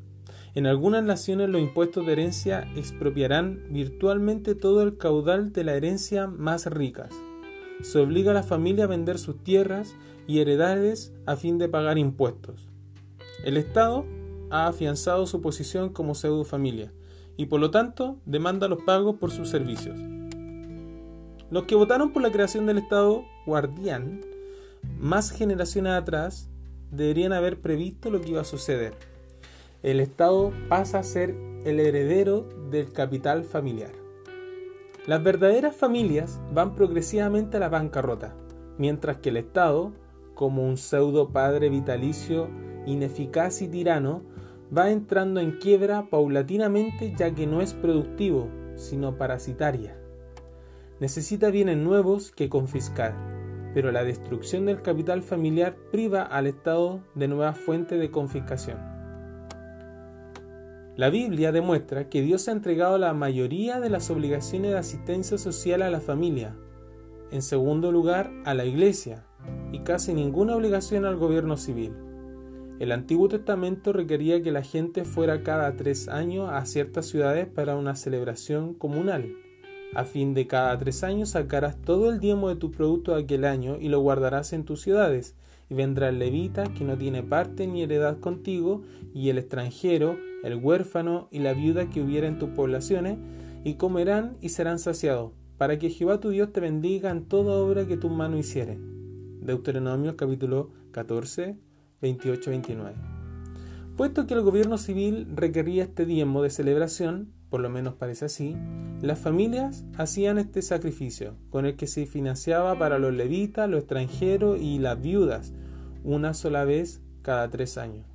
En 0.55 0.65
algunas 0.65 1.03
naciones 1.03 1.49
los 1.49 1.61
impuestos 1.61 2.03
de 2.03 2.13
herencia 2.13 2.67
expropiarán 2.75 3.61
virtualmente 3.69 4.55
todo 4.55 4.81
el 4.81 4.97
caudal 4.97 5.53
de 5.53 5.63
la 5.63 5.75
herencia 5.75 6.25
más 6.25 6.65
ricas. 6.65 7.13
Se 7.81 7.99
obliga 7.99 8.31
a 8.31 8.33
la 8.33 8.43
familia 8.43 8.85
a 8.85 8.87
vender 8.87 9.19
sus 9.19 9.43
tierras 9.43 9.95
y 10.27 10.39
heredades 10.39 11.13
a 11.25 11.35
fin 11.35 11.57
de 11.57 11.69
pagar 11.69 11.97
impuestos. 11.97 12.67
El 13.43 13.57
Estado 13.57 14.05
ha 14.49 14.67
afianzado 14.67 15.25
su 15.27 15.41
posición 15.41 15.89
como 15.89 16.15
pseudo 16.15 16.45
familia 16.45 16.91
y 17.37 17.47
por 17.47 17.59
lo 17.59 17.71
tanto 17.71 18.17
demanda 18.25 18.67
los 18.67 18.83
pagos 18.83 19.17
por 19.17 19.31
sus 19.31 19.49
servicios. 19.49 19.99
Los 21.51 21.63
que 21.63 21.75
votaron 21.75 22.11
por 22.11 22.21
la 22.21 22.31
creación 22.31 22.65
del 22.65 22.79
Estado 22.79 23.23
guardián 23.45 24.21
más 24.99 25.31
generaciones 25.31 25.93
atrás 25.93 26.49
deberían 26.91 27.33
haber 27.33 27.61
previsto 27.61 28.09
lo 28.09 28.21
que 28.21 28.31
iba 28.31 28.41
a 28.41 28.45
suceder. 28.45 28.93
El 29.83 29.99
Estado 29.99 30.51
pasa 30.69 30.99
a 30.99 31.03
ser 31.03 31.35
el 31.65 31.79
heredero 31.79 32.47
del 32.71 32.91
capital 32.91 33.43
familiar. 33.43 34.04
Las 35.07 35.21
verdaderas 35.21 35.75
familias 35.75 36.41
van 36.51 36.73
progresivamente 36.73 37.57
a 37.57 37.59
la 37.59 37.69
bancarrota, 37.69 38.33
mientras 38.79 39.17
que 39.17 39.29
el 39.29 39.37
Estado, 39.37 39.93
como 40.33 40.67
un 40.67 40.77
pseudo 40.77 41.29
padre 41.29 41.69
vitalicio 41.69 42.49
ineficaz 42.87 43.61
y 43.61 43.67
tirano, 43.67 44.23
va 44.75 44.89
entrando 44.89 45.39
en 45.39 45.59
quiebra 45.59 46.09
paulatinamente 46.09 47.13
ya 47.15 47.35
que 47.35 47.45
no 47.45 47.61
es 47.61 47.75
productivo, 47.75 48.49
sino 48.75 49.15
parasitaria. 49.15 49.95
Necesita 50.99 51.51
bienes 51.51 51.77
nuevos 51.77 52.31
que 52.31 52.49
confiscar, 52.49 53.13
pero 53.75 53.91
la 53.91 54.03
destrucción 54.03 54.65
del 54.65 54.81
capital 54.81 55.21
familiar 55.21 55.75
priva 55.91 56.23
al 56.23 56.47
Estado 56.47 57.01
de 57.13 57.27
nuevas 57.27 57.59
fuentes 57.59 57.99
de 57.99 58.09
confiscación. 58.09 58.94
La 60.97 61.09
Biblia 61.09 61.51
demuestra 61.51 62.07
que 62.07 62.21
Dios 62.21 62.47
ha 62.47 62.53
entregado 62.53 62.97
la 62.97 63.13
mayoría 63.13 63.81
de 63.81 63.89
las 63.89 64.09
obligaciones 64.09 64.71
de 64.71 64.77
asistencia 64.77 65.37
social 65.37 65.81
a 65.81 65.89
la 65.89 65.99
familia, 65.99 66.55
en 67.31 67.41
segundo 67.41 67.91
lugar 67.91 68.31
a 68.45 68.53
la 68.53 68.63
Iglesia, 68.63 69.25
y 69.73 69.79
casi 69.79 70.13
ninguna 70.13 70.55
obligación 70.55 71.03
al 71.03 71.17
gobierno 71.17 71.57
civil. 71.57 71.91
El 72.79 72.93
Antiguo 72.93 73.27
Testamento 73.27 73.91
requería 73.91 74.41
que 74.41 74.53
la 74.53 74.63
gente 74.63 75.03
fuera 75.03 75.43
cada 75.43 75.75
tres 75.75 76.07
años 76.07 76.49
a 76.49 76.65
ciertas 76.65 77.07
ciudades 77.07 77.45
para 77.45 77.75
una 77.75 77.95
celebración 77.95 78.73
comunal. 78.73 79.35
A 79.93 80.05
fin 80.05 80.33
de 80.33 80.47
cada 80.47 80.77
tres 80.77 81.03
años 81.03 81.29
sacarás 81.29 81.81
todo 81.81 82.09
el 82.09 82.21
diezmo 82.21 82.47
de 82.47 82.55
tu 82.55 82.71
producto 82.71 83.15
de 83.15 83.23
aquel 83.23 83.43
año 83.43 83.77
y 83.81 83.89
lo 83.89 83.99
guardarás 83.99 84.53
en 84.53 84.63
tus 84.63 84.81
ciudades. 84.81 85.35
Y 85.69 85.73
vendrá 85.73 86.09
el 86.09 86.19
levita, 86.19 86.65
que 86.73 86.83
no 86.83 86.97
tiene 86.97 87.23
parte 87.23 87.65
ni 87.65 87.81
heredad 87.81 88.19
contigo, 88.19 88.83
y 89.13 89.29
el 89.29 89.37
extranjero, 89.37 90.17
el 90.45 90.55
huérfano 90.55 91.27
y 91.31 91.39
la 91.39 91.53
viuda 91.53 91.89
que 91.89 92.01
hubiera 92.01 92.27
en 92.27 92.37
tus 92.37 92.49
poblaciones, 92.49 93.17
y 93.63 93.75
comerán 93.75 94.37
y 94.41 94.49
serán 94.49 94.77
saciados, 94.77 95.31
para 95.57 95.79
que 95.79 95.89
Jehová 95.89 96.19
tu 96.19 96.29
Dios 96.29 96.53
te 96.53 96.59
bendiga 96.59 97.09
en 97.09 97.25
toda 97.25 97.55
obra 97.55 97.87
que 97.87 97.97
tu 97.97 98.09
mano 98.09 98.37
hiciere. 98.37 98.77
Deuteronomio 99.41 100.15
capítulo 100.15 100.69
14, 100.91 101.57
28-29. 102.01 102.93
Puesto 103.97 104.27
que 104.27 104.33
el 104.33 104.41
gobierno 104.41 104.77
civil 104.77 105.27
requería 105.33 105.83
este 105.83 106.05
diezmo 106.05 106.43
de 106.43 106.49
celebración, 106.49 107.31
por 107.49 107.61
lo 107.61 107.69
menos 107.69 107.95
parece 107.95 108.25
así, 108.25 108.55
las 109.01 109.17
familias 109.17 109.85
hacían 109.97 110.37
este 110.37 110.61
sacrificio, 110.61 111.35
con 111.49 111.65
el 111.65 111.75
que 111.75 111.87
se 111.87 112.05
financiaba 112.05 112.77
para 112.77 112.99
los 112.99 113.13
levitas, 113.13 113.69
los 113.69 113.79
extranjeros 113.79 114.59
y 114.59 114.79
las 114.79 115.01
viudas, 115.01 115.53
una 116.03 116.33
sola 116.33 116.65
vez 116.65 117.01
cada 117.21 117.49
tres 117.49 117.77
años. 117.77 118.14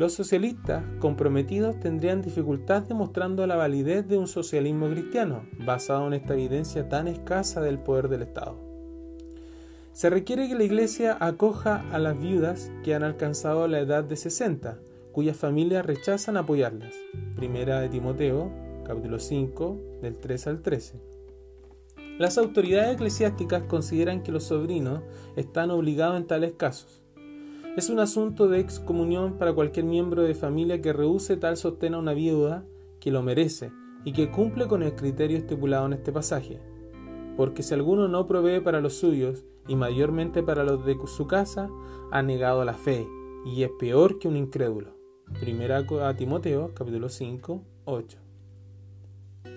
Los 0.00 0.14
socialistas 0.14 0.82
comprometidos 0.98 1.78
tendrían 1.78 2.22
dificultad 2.22 2.84
demostrando 2.84 3.46
la 3.46 3.56
validez 3.56 4.08
de 4.08 4.16
un 4.16 4.28
socialismo 4.28 4.88
cristiano, 4.88 5.44
basado 5.58 6.06
en 6.06 6.14
esta 6.14 6.32
evidencia 6.32 6.88
tan 6.88 7.06
escasa 7.06 7.60
del 7.60 7.78
poder 7.78 8.08
del 8.08 8.22
Estado. 8.22 8.56
Se 9.92 10.08
requiere 10.08 10.48
que 10.48 10.54
la 10.54 10.64
Iglesia 10.64 11.18
acoja 11.20 11.84
a 11.92 11.98
las 11.98 12.18
viudas 12.18 12.72
que 12.82 12.94
han 12.94 13.02
alcanzado 13.02 13.68
la 13.68 13.78
edad 13.78 14.02
de 14.02 14.16
60, 14.16 14.78
cuyas 15.12 15.36
familias 15.36 15.84
rechazan 15.84 16.38
apoyarlas. 16.38 16.94
Primera 17.36 17.82
de 17.82 17.90
Timoteo, 17.90 18.50
capítulo 18.86 19.18
5, 19.18 19.98
del 20.00 20.16
3 20.16 20.46
al 20.46 20.62
13. 20.62 20.98
Las 22.16 22.38
autoridades 22.38 22.94
eclesiásticas 22.94 23.64
consideran 23.64 24.22
que 24.22 24.32
los 24.32 24.44
sobrinos 24.44 25.02
están 25.36 25.70
obligados 25.70 26.16
en 26.16 26.26
tales 26.26 26.54
casos. 26.56 26.99
Es 27.76 27.88
un 27.88 28.00
asunto 28.00 28.48
de 28.48 28.58
excomunión 28.58 29.38
para 29.38 29.52
cualquier 29.52 29.86
miembro 29.86 30.24
de 30.24 30.34
familia 30.34 30.82
que 30.82 30.92
rehúse 30.92 31.36
tal 31.36 31.56
sostén 31.56 31.94
a 31.94 31.98
una 31.98 32.14
viuda 32.14 32.64
que 32.98 33.12
lo 33.12 33.22
merece 33.22 33.70
y 34.04 34.12
que 34.12 34.28
cumple 34.32 34.66
con 34.66 34.82
el 34.82 34.96
criterio 34.96 35.38
estipulado 35.38 35.86
en 35.86 35.92
este 35.92 36.10
pasaje. 36.10 36.60
Porque 37.36 37.62
si 37.62 37.72
alguno 37.72 38.08
no 38.08 38.26
provee 38.26 38.60
para 38.60 38.80
los 38.80 38.94
suyos, 38.94 39.44
y 39.68 39.76
mayormente 39.76 40.42
para 40.42 40.64
los 40.64 40.84
de 40.84 40.96
su 41.06 41.28
casa, 41.28 41.70
ha 42.10 42.22
negado 42.22 42.64
la 42.64 42.74
fe, 42.74 43.06
y 43.46 43.62
es 43.62 43.70
peor 43.78 44.18
que 44.18 44.26
un 44.26 44.36
incrédulo. 44.36 44.96
Primera 45.38 45.78
a 45.78 46.16
Timoteo, 46.16 46.74
capítulo 46.74 47.08
5, 47.08 47.62
8. 47.84 48.18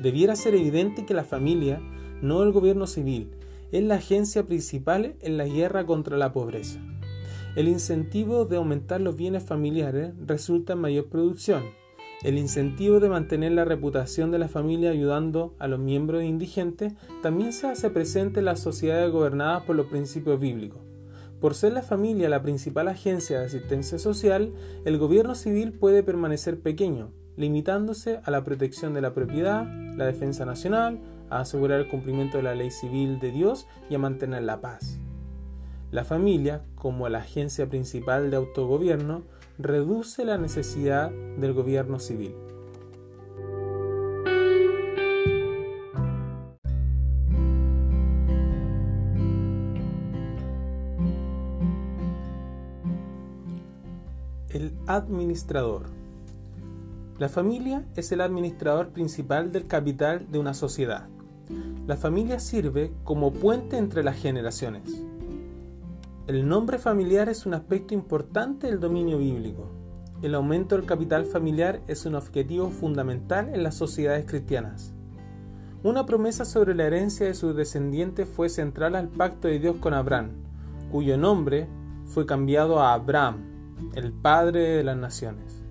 Debiera 0.04 0.36
ser 0.36 0.54
evidente 0.54 1.08
que 1.08 1.15
la 1.15 1.23
familia, 1.23 1.82
no 2.21 2.43
el 2.43 2.52
gobierno 2.52 2.86
civil, 2.86 3.32
es 3.71 3.84
la 3.84 3.95
agencia 3.95 4.45
principal 4.45 5.15
en 5.19 5.38
la 5.38 5.45
guerra 5.45 5.88
contra 5.88 6.15
la 6.15 6.32
pobreza. 6.32 6.80
El 7.56 7.68
incentivo 7.68 8.46
de 8.46 8.58
aumentar 8.58 9.00
los 9.00 9.16
bienes 9.16 9.44
familiares 9.44 10.13
resulta 10.26 10.74
en 10.74 10.80
mayor 10.80 11.06
producción. 11.10 11.62
El 12.24 12.39
incentivo 12.39 13.00
de 13.00 13.10
mantener 13.10 13.52
la 13.52 13.63
reputación 13.63 14.32
de 14.32 14.39
la 14.39 14.48
familia 14.48 14.89
ayudando 14.89 15.54
a 15.60 15.68
los 15.68 15.80
miembros 15.80 16.24
indigentes 16.24 16.94
también 17.22 17.54
se 17.54 17.68
hace 17.68 17.92
presente 17.92 18.39
en 18.39 18.46
las 18.46 18.60
sociedades 18.60 19.12
gobernadas 19.12 19.63
por 19.63 19.76
los 19.76 19.86
principios 19.86 20.39
bíblicos. 20.39 20.82
Por 21.39 21.54
ser 21.54 21.74
la 21.74 21.84
familia 21.84 22.28
la 22.28 22.42
principal 22.42 22.88
agencia 22.88 23.39
de 23.39 23.46
asistencia 23.46 24.00
social, 24.00 24.52
el 24.84 24.98
gobierno 24.98 25.36
civil 25.36 25.74
puede 25.74 26.02
permanecer 26.02 26.60
pequeño, 26.60 27.12
limitándose 27.38 28.20
a 28.24 28.32
la 28.32 28.44
protección 28.44 28.96
de 28.96 29.02
la 29.02 29.13
propiedad, 29.13 29.68
la 29.96 30.08
defensa 30.08 30.44
nacional, 30.44 31.02
a 31.30 31.42
asegurar 31.42 31.82
el 31.82 31.88
cumplimiento 31.88 32.38
de 32.38 32.44
la 32.44 32.56
ley 32.56 32.72
civil 32.72 33.20
de 33.20 33.32
Dios 33.32 33.68
y 33.92 33.96
a 33.96 34.00
mantener 34.00 34.42
la 34.42 34.60
paz. 34.60 35.03
La 35.93 36.03
familia, 36.03 36.63
como 36.73 37.08
la 37.08 37.19
agencia 37.19 37.69
principal 37.69 38.32
de 38.32 38.38
autogobierno, 38.38 39.21
reduce 39.60 40.25
la 40.25 40.39
necesidad 40.39 41.12
del 41.12 41.53
gobierno 41.53 41.99
civil. 41.99 42.34
El 54.49 54.73
administrador. 54.88 55.84
La 57.19 57.29
familia 57.29 57.86
es 57.95 58.12
el 58.12 58.21
administrador 58.21 58.89
principal 58.89 59.51
del 59.51 59.67
capital 59.67 60.25
de 60.32 60.39
una 60.39 60.56
sociedad. 60.56 61.08
La 61.86 61.97
familia 61.97 62.39
sirve 62.39 62.91
como 63.03 63.32
puente 63.32 63.77
entre 63.77 64.03
las 64.03 64.17
generaciones. 64.17 65.03
El 66.25 66.47
nombre 66.47 66.79
familiar 66.79 67.27
es 67.27 67.45
un 67.45 67.53
aspecto 67.53 67.93
importante 67.93 68.67
del 68.67 68.79
dominio 68.79 69.17
bíblico. 69.17 69.69
El 70.21 70.36
aumento 70.36 70.77
del 70.77 70.86
capital 70.86 71.25
familiar 71.25 71.81
es 71.89 72.05
un 72.05 72.15
objetivo 72.15 72.69
fundamental 72.69 73.49
en 73.53 73.62
las 73.62 73.75
sociedades 73.75 74.25
cristianas. 74.25 74.93
Una 75.83 76.05
promesa 76.05 76.45
sobre 76.45 76.75
la 76.75 76.86
herencia 76.86 77.25
de 77.25 77.33
sus 77.33 77.53
descendientes 77.57 78.25
fue 78.25 78.47
central 78.47 78.95
al 78.95 79.09
pacto 79.09 79.49
de 79.49 79.59
Dios 79.59 79.75
con 79.81 79.93
Abraham, 79.93 80.29
cuyo 80.89 81.17
nombre 81.17 81.67
fue 82.05 82.25
cambiado 82.25 82.79
a 82.79 82.93
Abraham 82.93 83.43
el 83.93 84.13
Padre 84.13 84.77
de 84.77 84.83
las 84.86 84.95
Naciones. 84.95 85.62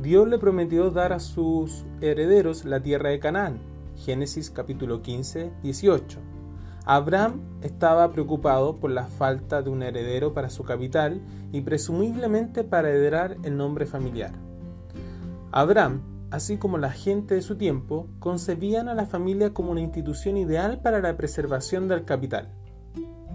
Dios 0.00 0.26
le 0.26 0.38
prometió 0.38 0.90
dar 0.90 1.12
a 1.12 1.20
sus 1.20 1.84
herederos 2.00 2.64
la 2.64 2.80
tierra 2.80 3.10
de 3.10 3.20
Canaán. 3.20 3.58
Génesis 3.94 4.48
capítulo 4.48 5.02
15, 5.02 5.52
18. 5.62 6.35
Abraham 6.88 7.40
estaba 7.62 8.12
preocupado 8.12 8.76
por 8.76 8.92
la 8.92 9.08
falta 9.08 9.60
de 9.60 9.70
un 9.70 9.82
heredero 9.82 10.32
para 10.32 10.50
su 10.50 10.62
capital 10.62 11.20
y 11.50 11.62
presumiblemente 11.62 12.62
para 12.62 12.90
heredar 12.90 13.36
el 13.42 13.56
nombre 13.56 13.86
familiar. 13.86 14.30
Abraham, 15.50 16.02
así 16.30 16.58
como 16.58 16.78
la 16.78 16.92
gente 16.92 17.34
de 17.34 17.42
su 17.42 17.56
tiempo, 17.56 18.06
concebían 18.20 18.88
a 18.88 18.94
la 18.94 19.04
familia 19.04 19.52
como 19.52 19.72
una 19.72 19.80
institución 19.80 20.36
ideal 20.36 20.80
para 20.80 21.00
la 21.00 21.16
preservación 21.16 21.88
del 21.88 22.04
capital. 22.04 22.50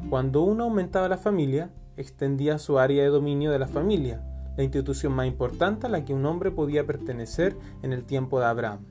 Cuando 0.09 0.43
uno 0.43 0.63
aumentaba 0.63 1.09
la 1.09 1.17
familia, 1.17 1.71
extendía 1.97 2.57
su 2.57 2.79
área 2.79 3.03
de 3.03 3.09
dominio 3.09 3.51
de 3.51 3.59
la 3.59 3.67
familia, 3.67 4.23
la 4.55 4.63
institución 4.63 5.11
más 5.11 5.27
importante 5.27 5.87
a 5.87 5.89
la 5.89 6.05
que 6.05 6.13
un 6.13 6.25
hombre 6.25 6.51
podía 6.51 6.85
pertenecer 6.85 7.57
en 7.81 7.91
el 7.91 8.05
tiempo 8.05 8.39
de 8.39 8.45
Abraham. 8.45 8.85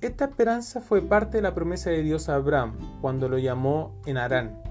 Esta 0.00 0.24
esperanza 0.24 0.80
fue 0.80 1.02
parte 1.02 1.36
de 1.36 1.42
la 1.42 1.52
promesa 1.52 1.90
de 1.90 2.02
Dios 2.02 2.30
a 2.30 2.36
Abraham 2.36 2.72
cuando 3.02 3.28
lo 3.28 3.36
llamó 3.36 4.00
en 4.06 4.16
Harán. 4.16 4.62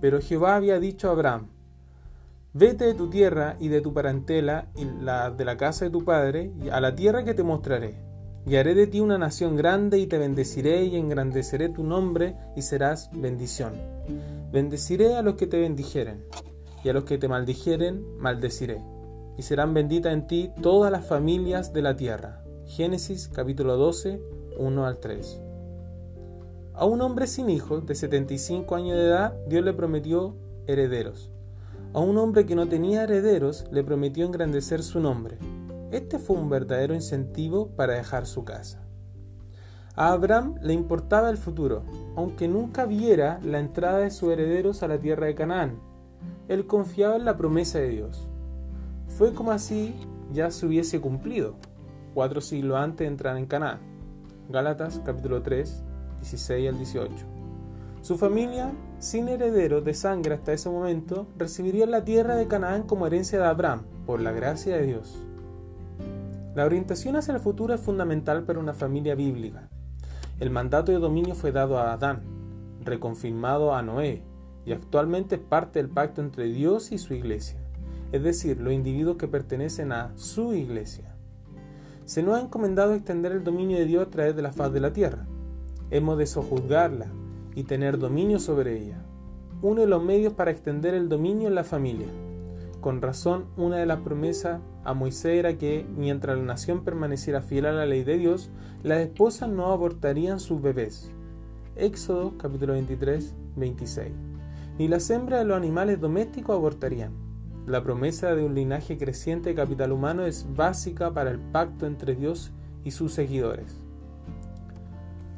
Pero 0.00 0.20
Jehová 0.20 0.54
había 0.54 0.78
dicho 0.78 1.08
a 1.08 1.12
Abraham, 1.12 1.48
Vete 2.52 2.84
de 2.84 2.94
tu 2.94 3.10
tierra 3.10 3.56
y 3.58 3.66
de 3.66 3.80
tu 3.80 3.92
parentela 3.92 4.68
y 4.76 4.84
la 4.84 5.32
de 5.32 5.44
la 5.44 5.56
casa 5.56 5.86
de 5.86 5.90
tu 5.90 6.04
padre, 6.04 6.52
a 6.70 6.80
la 6.80 6.94
tierra 6.94 7.24
que 7.24 7.34
te 7.34 7.42
mostraré. 7.42 7.96
Y 8.46 8.54
haré 8.54 8.76
de 8.76 8.86
ti 8.86 9.00
una 9.00 9.18
nación 9.18 9.56
grande 9.56 9.98
y 9.98 10.06
te 10.06 10.18
bendeciré 10.18 10.84
y 10.84 10.94
engrandeceré 10.94 11.68
tu 11.70 11.82
nombre 11.82 12.36
y 12.54 12.62
serás 12.62 13.10
bendición. 13.12 13.72
Bendeciré 14.52 15.16
a 15.16 15.22
los 15.22 15.34
que 15.34 15.48
te 15.48 15.58
bendijeren 15.58 16.26
y 16.84 16.90
a 16.90 16.92
los 16.92 17.02
que 17.02 17.18
te 17.18 17.26
maldijeren 17.26 18.18
maldeciré. 18.18 18.80
Y 19.36 19.42
serán 19.42 19.74
benditas 19.74 20.12
en 20.12 20.28
ti 20.28 20.52
todas 20.62 20.92
las 20.92 21.04
familias 21.04 21.72
de 21.72 21.82
la 21.82 21.96
tierra. 21.96 22.44
Génesis 22.66 23.28
capítulo 23.28 23.76
12, 23.76 24.20
1 24.58 24.86
al 24.86 24.98
3. 24.98 25.40
A 26.74 26.84
un 26.86 27.02
hombre 27.02 27.26
sin 27.26 27.50
hijos 27.50 27.86
de 27.86 27.94
75 27.94 28.74
años 28.74 28.96
de 28.96 29.04
edad 29.04 29.34
Dios 29.46 29.64
le 29.64 29.72
prometió 29.72 30.34
herederos. 30.66 31.30
A 31.92 32.00
un 32.00 32.18
hombre 32.18 32.46
que 32.46 32.56
no 32.56 32.68
tenía 32.68 33.04
herederos 33.04 33.66
le 33.70 33.84
prometió 33.84 34.26
engrandecer 34.26 34.82
su 34.82 34.98
nombre. 34.98 35.38
Este 35.92 36.18
fue 36.18 36.36
un 36.36 36.48
verdadero 36.48 36.94
incentivo 36.94 37.68
para 37.76 37.94
dejar 37.94 38.26
su 38.26 38.44
casa. 38.44 38.84
A 39.94 40.10
Abraham 40.10 40.56
le 40.60 40.72
importaba 40.72 41.30
el 41.30 41.36
futuro, 41.36 41.84
aunque 42.16 42.48
nunca 42.48 42.84
viera 42.84 43.38
la 43.44 43.60
entrada 43.60 43.98
de 43.98 44.10
sus 44.10 44.32
herederos 44.32 44.82
a 44.82 44.88
la 44.88 44.98
tierra 44.98 45.26
de 45.26 45.36
Canaán. 45.36 45.78
Él 46.48 46.66
confiaba 46.66 47.14
en 47.14 47.24
la 47.24 47.36
promesa 47.36 47.78
de 47.78 47.90
Dios. 47.90 48.28
Fue 49.06 49.32
como 49.32 49.52
así 49.52 49.94
ya 50.32 50.50
se 50.50 50.66
hubiese 50.66 51.00
cumplido, 51.00 51.54
cuatro 52.12 52.40
siglos 52.40 52.76
antes 52.76 53.04
de 53.04 53.06
entrar 53.06 53.36
en 53.36 53.46
Canaán. 53.46 53.93
Gálatas 54.48 55.00
capítulo 55.06 55.40
3, 55.40 55.82
16 56.18 56.68
al 56.68 56.76
18. 56.76 57.14
Su 58.02 58.18
familia, 58.18 58.72
sin 58.98 59.28
herederos 59.28 59.82
de 59.84 59.94
sangre 59.94 60.34
hasta 60.34 60.52
ese 60.52 60.68
momento, 60.68 61.26
recibiría 61.38 61.86
la 61.86 62.04
tierra 62.04 62.36
de 62.36 62.46
Canaán 62.46 62.82
como 62.82 63.06
herencia 63.06 63.38
de 63.38 63.46
Abraham, 63.46 63.84
por 64.04 64.20
la 64.20 64.32
gracia 64.32 64.76
de 64.76 64.84
Dios. 64.84 65.18
La 66.54 66.66
orientación 66.66 67.16
hacia 67.16 67.32
el 67.32 67.40
futuro 67.40 67.72
es 67.72 67.80
fundamental 67.80 68.44
para 68.44 68.58
una 68.58 68.74
familia 68.74 69.14
bíblica. 69.14 69.70
El 70.38 70.50
mandato 70.50 70.92
de 70.92 70.98
dominio 70.98 71.34
fue 71.34 71.50
dado 71.50 71.78
a 71.78 71.94
Adán, 71.94 72.20
reconfirmado 72.84 73.74
a 73.74 73.80
Noé, 73.80 74.24
y 74.66 74.72
actualmente 74.72 75.36
es 75.36 75.40
parte 75.40 75.78
del 75.78 75.88
pacto 75.88 76.20
entre 76.20 76.44
Dios 76.48 76.92
y 76.92 76.98
su 76.98 77.14
iglesia, 77.14 77.58
es 78.12 78.22
decir, 78.22 78.60
los 78.60 78.74
individuos 78.74 79.16
que 79.16 79.26
pertenecen 79.26 79.90
a 79.92 80.12
su 80.16 80.52
iglesia. 80.52 81.13
Se 82.04 82.22
nos 82.22 82.36
ha 82.36 82.42
encomendado 82.42 82.94
extender 82.94 83.32
el 83.32 83.44
dominio 83.44 83.78
de 83.78 83.86
Dios 83.86 84.06
a 84.06 84.10
través 84.10 84.36
de 84.36 84.42
la 84.42 84.52
faz 84.52 84.72
de 84.72 84.80
la 84.80 84.92
tierra. 84.92 85.26
Hemos 85.90 86.18
de 86.18 86.26
sojuzgarla, 86.26 87.06
y 87.54 87.64
tener 87.64 87.98
dominio 87.98 88.38
sobre 88.38 88.78
ella. 88.78 89.04
Uno 89.62 89.80
de 89.80 89.86
los 89.86 90.02
medios 90.02 90.34
para 90.34 90.50
extender 90.50 90.94
el 90.94 91.08
dominio 91.08 91.48
en 91.48 91.54
la 91.54 91.64
familia. 91.64 92.08
Con 92.80 93.00
razón, 93.00 93.46
una 93.56 93.76
de 93.76 93.86
las 93.86 94.00
promesas 94.00 94.60
a 94.84 94.92
Moisés 94.92 95.38
era 95.38 95.56
que, 95.56 95.86
mientras 95.96 96.36
la 96.36 96.44
nación 96.44 96.84
permaneciera 96.84 97.40
fiel 97.40 97.66
a 97.66 97.72
la 97.72 97.86
ley 97.86 98.04
de 98.04 98.18
Dios, 98.18 98.50
las 98.82 99.00
esposas 99.00 99.48
no 99.48 99.72
abortarían 99.72 100.40
sus 100.40 100.60
bebés. 100.60 101.10
Éxodo 101.76 102.36
capítulo 102.36 102.74
23, 102.74 103.34
26. 103.56 104.12
Ni 104.78 104.88
las 104.88 105.08
hembras 105.08 105.40
de 105.40 105.46
los 105.46 105.56
animales 105.56 106.00
domésticos 106.00 106.56
abortarían. 106.56 107.23
La 107.66 107.82
promesa 107.82 108.34
de 108.34 108.44
un 108.44 108.54
linaje 108.54 108.98
creciente 108.98 109.48
de 109.48 109.54
capital 109.54 109.90
humano 109.90 110.26
es 110.26 110.46
básica 110.54 111.14
para 111.14 111.30
el 111.30 111.38
pacto 111.38 111.86
entre 111.86 112.14
Dios 112.14 112.52
y 112.84 112.90
sus 112.90 113.14
seguidores. 113.14 113.80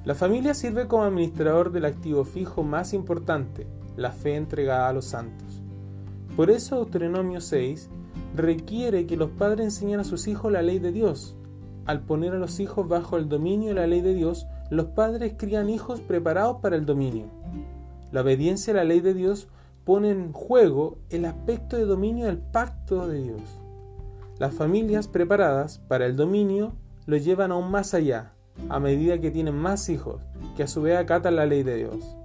La 0.04 0.16
familia 0.16 0.52
sirve 0.54 0.88
como 0.88 1.04
administrador 1.04 1.70
del 1.70 1.84
activo 1.84 2.24
fijo 2.24 2.64
más 2.64 2.94
importante, 2.94 3.68
la 3.96 4.10
fe 4.10 4.34
entregada 4.34 4.88
a 4.88 4.92
los 4.92 5.04
santos. 5.04 5.62
Por 6.34 6.50
eso 6.50 6.76
Deuteronomio 6.76 7.40
6 7.40 7.90
requiere 8.34 9.06
que 9.06 9.16
los 9.16 9.30
padres 9.30 9.64
enseñen 9.66 10.00
a 10.00 10.04
sus 10.04 10.26
hijos 10.26 10.50
la 10.50 10.62
ley 10.62 10.80
de 10.80 10.90
Dios. 10.90 11.36
Al 11.86 12.00
poner 12.00 12.32
a 12.32 12.38
los 12.38 12.58
hijos 12.58 12.88
bajo 12.88 13.18
el 13.18 13.28
dominio 13.28 13.68
de 13.68 13.74
la 13.74 13.86
ley 13.86 14.00
de 14.00 14.14
Dios, 14.14 14.46
los 14.68 14.86
padres 14.86 15.34
crían 15.36 15.70
hijos 15.70 16.00
preparados 16.00 16.56
para 16.60 16.74
el 16.74 16.86
dominio. 16.86 17.30
La 18.10 18.22
obediencia 18.22 18.72
a 18.72 18.76
la 18.78 18.84
ley 18.84 19.00
de 19.00 19.14
Dios 19.14 19.48
pone 19.86 20.10
en 20.10 20.32
juego 20.32 20.98
el 21.10 21.24
aspecto 21.24 21.76
de 21.76 21.84
dominio 21.84 22.26
del 22.26 22.38
pacto 22.38 23.06
de 23.06 23.22
Dios. 23.22 23.62
Las 24.36 24.52
familias 24.52 25.06
preparadas 25.06 25.78
para 25.78 26.06
el 26.06 26.16
dominio 26.16 26.74
lo 27.06 27.16
llevan 27.16 27.52
aún 27.52 27.70
más 27.70 27.94
allá, 27.94 28.32
a 28.68 28.80
medida 28.80 29.20
que 29.20 29.30
tienen 29.30 29.54
más 29.54 29.88
hijos, 29.88 30.20
que 30.56 30.64
a 30.64 30.66
su 30.66 30.82
vez 30.82 30.98
acatan 30.98 31.36
la 31.36 31.46
ley 31.46 31.62
de 31.62 31.76
Dios. 31.76 32.16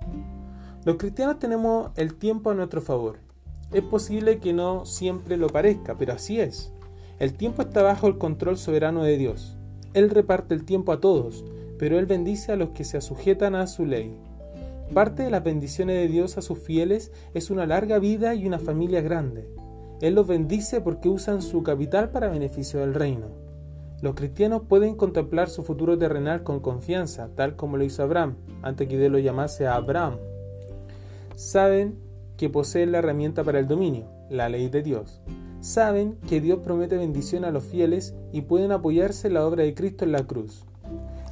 Los 0.85 0.95
cristianos 0.95 1.37
tenemos 1.37 1.91
el 1.97 2.15
tiempo 2.15 2.49
a 2.49 2.55
nuestro 2.55 2.81
favor. 2.81 3.19
Es 3.71 3.83
posible 3.83 4.39
que 4.39 4.53
no 4.53 4.87
siempre 4.87 5.37
lo 5.37 5.47
parezca, 5.47 5.95
pero 5.95 6.13
así 6.13 6.39
es. 6.39 6.73
El 7.19 7.35
tiempo 7.35 7.61
está 7.61 7.83
bajo 7.83 8.07
el 8.07 8.17
control 8.17 8.57
soberano 8.57 9.03
de 9.03 9.17
Dios. 9.17 9.55
Él 9.93 10.09
reparte 10.09 10.55
el 10.55 10.65
tiempo 10.65 10.93
a 10.93 10.99
todos, 10.99 11.45
pero 11.77 11.99
Él 11.99 12.07
bendice 12.07 12.53
a 12.53 12.55
los 12.55 12.71
que 12.71 12.85
se 12.85 12.99
sujetan 13.01 13.53
a 13.53 13.67
su 13.67 13.85
ley. 13.85 14.17
Parte 14.93 15.23
de 15.23 15.29
las 15.29 15.41
bendiciones 15.41 15.95
de 15.95 16.09
Dios 16.09 16.37
a 16.37 16.41
sus 16.41 16.59
fieles 16.59 17.13
es 17.33 17.49
una 17.49 17.65
larga 17.65 17.97
vida 17.97 18.35
y 18.35 18.45
una 18.45 18.59
familia 18.59 18.99
grande. 18.99 19.47
Él 20.01 20.15
los 20.15 20.27
bendice 20.27 20.81
porque 20.81 21.07
usan 21.07 21.41
su 21.41 21.63
capital 21.63 22.09
para 22.09 22.27
beneficio 22.27 22.81
del 22.81 22.93
reino. 22.93 23.27
Los 24.01 24.15
cristianos 24.15 24.63
pueden 24.67 24.95
contemplar 24.95 25.49
su 25.49 25.63
futuro 25.63 25.97
terrenal 25.97 26.43
con 26.43 26.59
confianza, 26.59 27.29
tal 27.35 27.55
como 27.55 27.77
lo 27.77 27.85
hizo 27.85 28.03
Abraham, 28.03 28.35
antes 28.63 28.89
que 28.89 28.97
Dios 28.97 29.09
lo 29.09 29.19
llamase 29.19 29.65
a 29.65 29.75
Abraham. 29.75 30.17
Saben 31.35 31.95
que 32.35 32.49
poseen 32.49 32.91
la 32.91 32.97
herramienta 32.97 33.45
para 33.45 33.59
el 33.59 33.69
dominio, 33.69 34.09
la 34.29 34.49
ley 34.49 34.67
de 34.67 34.81
Dios. 34.81 35.21
Saben 35.61 36.17
que 36.27 36.41
Dios 36.41 36.59
promete 36.59 36.97
bendición 36.97 37.45
a 37.45 37.51
los 37.51 37.63
fieles 37.63 38.13
y 38.33 38.41
pueden 38.41 38.73
apoyarse 38.73 39.27
en 39.27 39.35
la 39.35 39.45
obra 39.45 39.63
de 39.63 39.73
Cristo 39.73 40.03
en 40.03 40.11
la 40.11 40.27
cruz. 40.27 40.65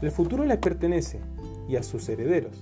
El 0.02 0.12
futuro 0.12 0.46
les 0.46 0.60
pertenece 0.60 1.20
y 1.68 1.76
a 1.76 1.84
sus 1.84 2.08
herederos. 2.08 2.56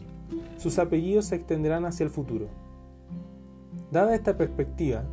Sus 0.58 0.80
apellidos 0.80 1.26
se 1.26 1.36
extenderán 1.36 1.86
hacia 1.86 2.04
el 2.04 2.10
futuro. 2.10 2.48
Dada 3.92 4.16
esta 4.16 4.38
perspectiva, 4.38 5.04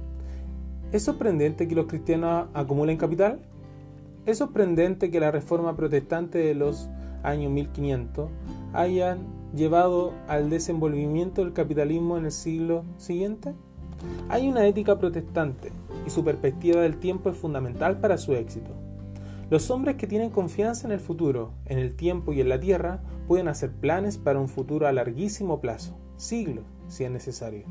¿es 0.90 1.02
sorprendente 1.02 1.68
que 1.68 1.74
los 1.74 1.86
cristianos 1.86 2.48
acumulen 2.54 2.96
capital? 2.96 3.40
Es 4.26 4.38
sorprendente 4.38 5.10
que 5.10 5.20
la 5.20 5.30
reforma 5.30 5.76
protestante 5.76 6.38
de 6.38 6.54
los 6.54 6.88
años 7.22 7.52
1500 7.52 8.30
hayan 8.72 9.26
llevado 9.54 10.12
al 10.28 10.50
desenvolvimiento 10.50 11.44
del 11.44 11.52
capitalismo 11.52 12.16
en 12.16 12.24
el 12.24 12.32
siglo 12.32 12.84
siguiente. 12.96 13.54
Hay 14.28 14.48
una 14.48 14.66
ética 14.66 14.98
protestante 14.98 15.72
y 16.06 16.10
su 16.10 16.24
perspectiva 16.24 16.80
del 16.80 16.96
tiempo 16.96 17.30
es 17.30 17.36
fundamental 17.36 18.00
para 18.00 18.18
su 18.18 18.32
éxito. 18.32 18.83
Los 19.50 19.70
hombres 19.70 19.96
que 19.96 20.06
tienen 20.06 20.30
confianza 20.30 20.86
en 20.86 20.92
el 20.92 21.00
futuro, 21.00 21.52
en 21.66 21.78
el 21.78 21.94
tiempo 21.94 22.32
y 22.32 22.40
en 22.40 22.48
la 22.48 22.60
tierra 22.60 23.02
pueden 23.28 23.48
hacer 23.48 23.72
planes 23.72 24.18
para 24.18 24.40
un 24.40 24.48
futuro 24.48 24.86
a 24.86 24.92
larguísimo 24.92 25.60
plazo, 25.60 25.96
siglos 26.16 26.64
si 26.88 27.04
es 27.04 27.10
necesario. 27.10 27.64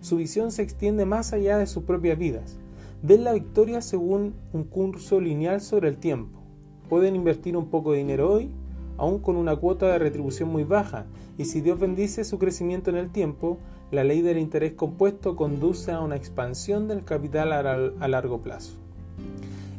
Su 0.00 0.16
visión 0.16 0.52
se 0.52 0.62
extiende 0.62 1.04
más 1.04 1.32
allá 1.32 1.58
de 1.58 1.66
sus 1.66 1.84
propias 1.84 2.18
vidas 2.18 2.58
ven 3.02 3.24
la 3.24 3.32
victoria 3.32 3.80
según 3.80 4.34
un 4.52 4.64
curso 4.64 5.20
lineal 5.20 5.60
sobre 5.60 5.88
el 5.88 5.98
tiempo. 5.98 6.40
Pueden 6.88 7.14
invertir 7.14 7.56
un 7.56 7.66
poco 7.66 7.92
de 7.92 7.98
dinero 7.98 8.32
hoy, 8.32 8.50
aún 8.96 9.20
con 9.20 9.36
una 9.36 9.54
cuota 9.56 9.86
de 9.86 9.98
retribución 9.98 10.48
muy 10.48 10.64
baja, 10.64 11.06
y 11.36 11.44
si 11.44 11.60
Dios 11.60 11.78
bendice 11.78 12.24
su 12.24 12.38
crecimiento 12.38 12.90
en 12.90 12.96
el 12.96 13.10
tiempo, 13.10 13.58
la 13.92 14.04
ley 14.04 14.22
del 14.22 14.38
interés 14.38 14.72
compuesto 14.72 15.36
conduce 15.36 15.92
a 15.92 16.00
una 16.00 16.16
expansión 16.16 16.88
del 16.88 17.04
capital 17.04 17.52
a 17.52 18.08
largo 18.08 18.42
plazo. 18.42 18.72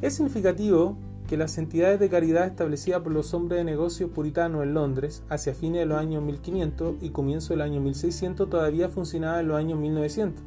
Es 0.01 0.15
significativo 0.15 0.95
que 1.29 1.37
las 1.37 1.59
entidades 1.59 1.99
de 1.99 2.09
caridad 2.09 2.47
establecidas 2.47 3.01
por 3.01 3.11
los 3.11 3.35
hombres 3.35 3.59
de 3.59 3.63
negocios 3.63 4.09
puritanos 4.09 4.63
en 4.63 4.73
Londres 4.73 5.21
hacia 5.29 5.53
fines 5.53 5.81
de 5.81 5.85
los 5.85 5.99
años 5.99 6.23
1500 6.23 6.95
y 7.01 7.11
comienzo 7.11 7.53
del 7.53 7.61
año 7.61 7.79
1600 7.81 8.49
todavía 8.49 8.89
funcionaban 8.89 9.41
en 9.41 9.47
los 9.49 9.57
años 9.57 9.77
1900. 9.77 10.43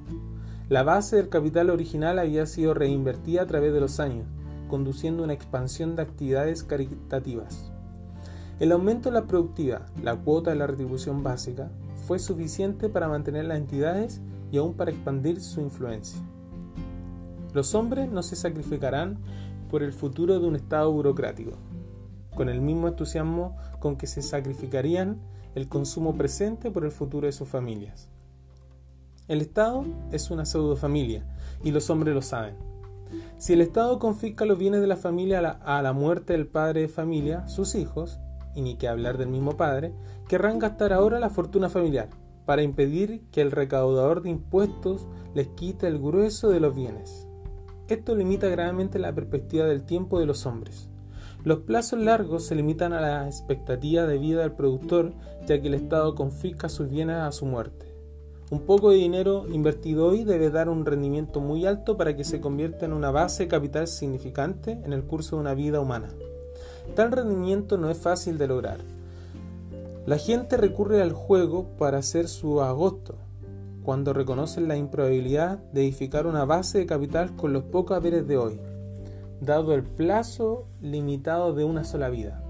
La 0.68 0.82
base 0.82 1.14
del 1.14 1.28
capital 1.28 1.70
original 1.70 2.18
había 2.18 2.46
sido 2.46 2.74
reinvertida 2.74 3.42
a 3.42 3.46
través 3.46 3.72
de 3.72 3.78
los 3.78 4.00
años, 4.00 4.26
conduciendo 4.66 5.22
una 5.22 5.34
expansión 5.34 5.94
de 5.94 6.02
actividades 6.02 6.64
caritativas. 6.64 7.70
El 8.58 8.72
aumento 8.72 9.08
de 9.08 9.20
la 9.20 9.28
productividad, 9.28 9.86
la 10.02 10.16
cuota 10.16 10.50
de 10.50 10.56
la 10.56 10.66
retribución 10.66 11.22
básica, 11.22 11.70
fue 12.08 12.18
suficiente 12.18 12.88
para 12.88 13.06
mantener 13.06 13.44
las 13.44 13.58
entidades 13.58 14.20
y 14.50 14.56
aún 14.56 14.74
para 14.74 14.90
expandir 14.90 15.40
su 15.40 15.60
influencia. 15.60 16.20
Los 17.54 17.74
hombres 17.76 18.10
no 18.10 18.22
se 18.22 18.34
sacrificarán 18.34 19.18
por 19.72 19.82
el 19.82 19.94
futuro 19.94 20.38
de 20.38 20.46
un 20.46 20.54
Estado 20.54 20.92
burocrático, 20.92 21.52
con 22.34 22.50
el 22.50 22.60
mismo 22.60 22.88
entusiasmo 22.88 23.56
con 23.80 23.96
que 23.96 24.06
se 24.06 24.20
sacrificarían 24.20 25.18
el 25.54 25.66
consumo 25.66 26.14
presente 26.14 26.70
por 26.70 26.84
el 26.84 26.90
futuro 26.90 27.26
de 27.26 27.32
sus 27.32 27.48
familias. 27.48 28.10
El 29.28 29.40
Estado 29.40 29.86
es 30.10 30.30
una 30.30 30.44
pseudo 30.44 30.76
familia 30.76 31.24
y 31.64 31.70
los 31.70 31.88
hombres 31.88 32.14
lo 32.14 32.20
saben. 32.20 32.54
Si 33.38 33.54
el 33.54 33.62
Estado 33.62 33.98
confisca 33.98 34.44
los 34.44 34.58
bienes 34.58 34.82
de 34.82 34.86
la 34.88 34.96
familia 34.96 35.38
a 35.38 35.80
la, 35.80 35.92
muerte 35.94 36.34
del 36.34 36.46
padre 36.46 36.82
de 36.82 36.88
familia, 36.88 37.48
sus 37.48 37.74
hijos, 37.74 38.18
y 38.54 38.60
ni 38.60 38.76
que 38.76 38.88
hablar 38.88 39.16
del 39.16 39.30
mismo 39.30 39.56
padre, 39.56 39.94
querrán 40.28 40.58
gastar 40.58 40.92
ahora 40.92 41.18
la 41.18 41.30
fortuna 41.30 41.70
familiar, 41.70 42.10
para 42.44 42.60
impedir 42.60 43.22
que 43.30 43.40
el 43.40 43.50
recaudador 43.50 44.20
de 44.20 44.28
impuestos 44.28 45.08
les 45.34 45.48
quite 45.48 45.86
el 45.86 45.98
grueso 45.98 46.50
de 46.50 46.60
los 46.60 46.74
bienes. 46.74 47.26
Esto 47.92 48.14
limita 48.14 48.48
gravemente 48.48 48.98
la 48.98 49.14
perspectiva 49.14 49.66
del 49.66 49.84
tiempo 49.84 50.18
de 50.18 50.24
los 50.24 50.46
hombres. 50.46 50.88
Los 51.44 51.58
plazos 51.58 52.00
largos 52.00 52.46
se 52.46 52.54
limitan 52.54 52.94
a 52.94 53.02
la 53.02 53.26
expectativa 53.26 54.06
de 54.06 54.16
vida 54.16 54.40
del 54.40 54.52
productor, 54.52 55.12
ya 55.46 55.60
que 55.60 55.68
el 55.68 55.74
Estado 55.74 56.14
confisca 56.14 56.70
sus 56.70 56.88
bienes 56.88 57.16
a 57.16 57.30
su 57.32 57.44
muerte. 57.44 57.94
Un 58.50 58.60
poco 58.62 58.88
de 58.88 58.96
dinero 58.96 59.44
invertido 59.46 60.06
hoy 60.06 60.24
debe 60.24 60.48
dar 60.48 60.70
un 60.70 60.86
rendimiento 60.86 61.42
muy 61.42 61.66
alto 61.66 61.98
para 61.98 62.16
que 62.16 62.24
se 62.24 62.40
convierta 62.40 62.86
en 62.86 62.94
una 62.94 63.10
base 63.10 63.46
capital 63.46 63.86
significante 63.86 64.80
en 64.86 64.94
el 64.94 65.04
curso 65.04 65.36
de 65.36 65.42
una 65.42 65.52
vida 65.52 65.78
humana. 65.78 66.08
Tal 66.96 67.12
rendimiento 67.12 67.76
no 67.76 67.90
es 67.90 67.98
fácil 67.98 68.38
de 68.38 68.46
lograr. 68.46 68.78
La 70.06 70.16
gente 70.16 70.56
recurre 70.56 71.02
al 71.02 71.12
juego 71.12 71.76
para 71.76 71.98
hacer 71.98 72.28
su 72.28 72.62
agosto, 72.62 73.16
cuando 73.82 74.12
reconocen 74.12 74.68
la 74.68 74.76
improbabilidad 74.76 75.58
de 75.72 75.82
edificar 75.82 76.26
una 76.26 76.44
base 76.44 76.78
de 76.78 76.86
capital 76.86 77.34
con 77.36 77.52
los 77.52 77.64
pocos 77.64 77.96
haberes 77.96 78.26
de 78.26 78.36
hoy 78.36 78.60
dado 79.42 79.74
el 79.74 79.82
plazo 79.82 80.68
limitado 80.80 81.52
de 81.52 81.64
una 81.64 81.82
sola 81.82 82.10
vida. 82.10 82.40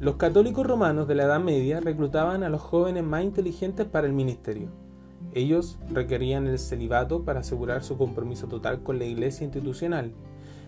Los 0.00 0.16
católicos 0.16 0.66
romanos 0.66 1.06
de 1.06 1.14
la 1.14 1.24
Edad 1.24 1.38
Media 1.38 1.78
reclutaban 1.78 2.42
a 2.42 2.48
los 2.48 2.60
jóvenes 2.60 3.04
más 3.04 3.22
inteligentes 3.22 3.86
para 3.86 4.08
el 4.08 4.12
ministerio. 4.12 4.70
Ellos 5.34 5.78
requerían 5.88 6.48
el 6.48 6.58
celibato 6.58 7.24
para 7.24 7.40
asegurar 7.40 7.84
su 7.84 7.96
compromiso 7.96 8.48
total 8.48 8.82
con 8.82 8.98
la 8.98 9.04
iglesia 9.04 9.44
institucional. 9.44 10.12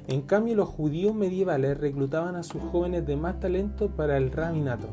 En 0.07 0.23
cambio, 0.23 0.55
los 0.55 0.69
judíos 0.69 1.13
medievales 1.13 1.79
reclutaban 1.79 2.37
a 2.37 2.45
sus 2.45 2.63
jóvenes 2.63 3.05
de 3.05 3.17
más 3.17 3.41
talento 3.41 3.89
para 3.89 4.19
el 4.19 4.31
rabinato. 4.31 4.91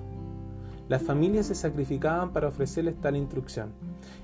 Las 0.90 1.04
familias 1.04 1.46
se 1.46 1.56
sacrificaban 1.56 2.34
para 2.34 2.48
ofrecerles 2.48 3.00
tal 3.00 3.16
instrucción, 3.16 3.70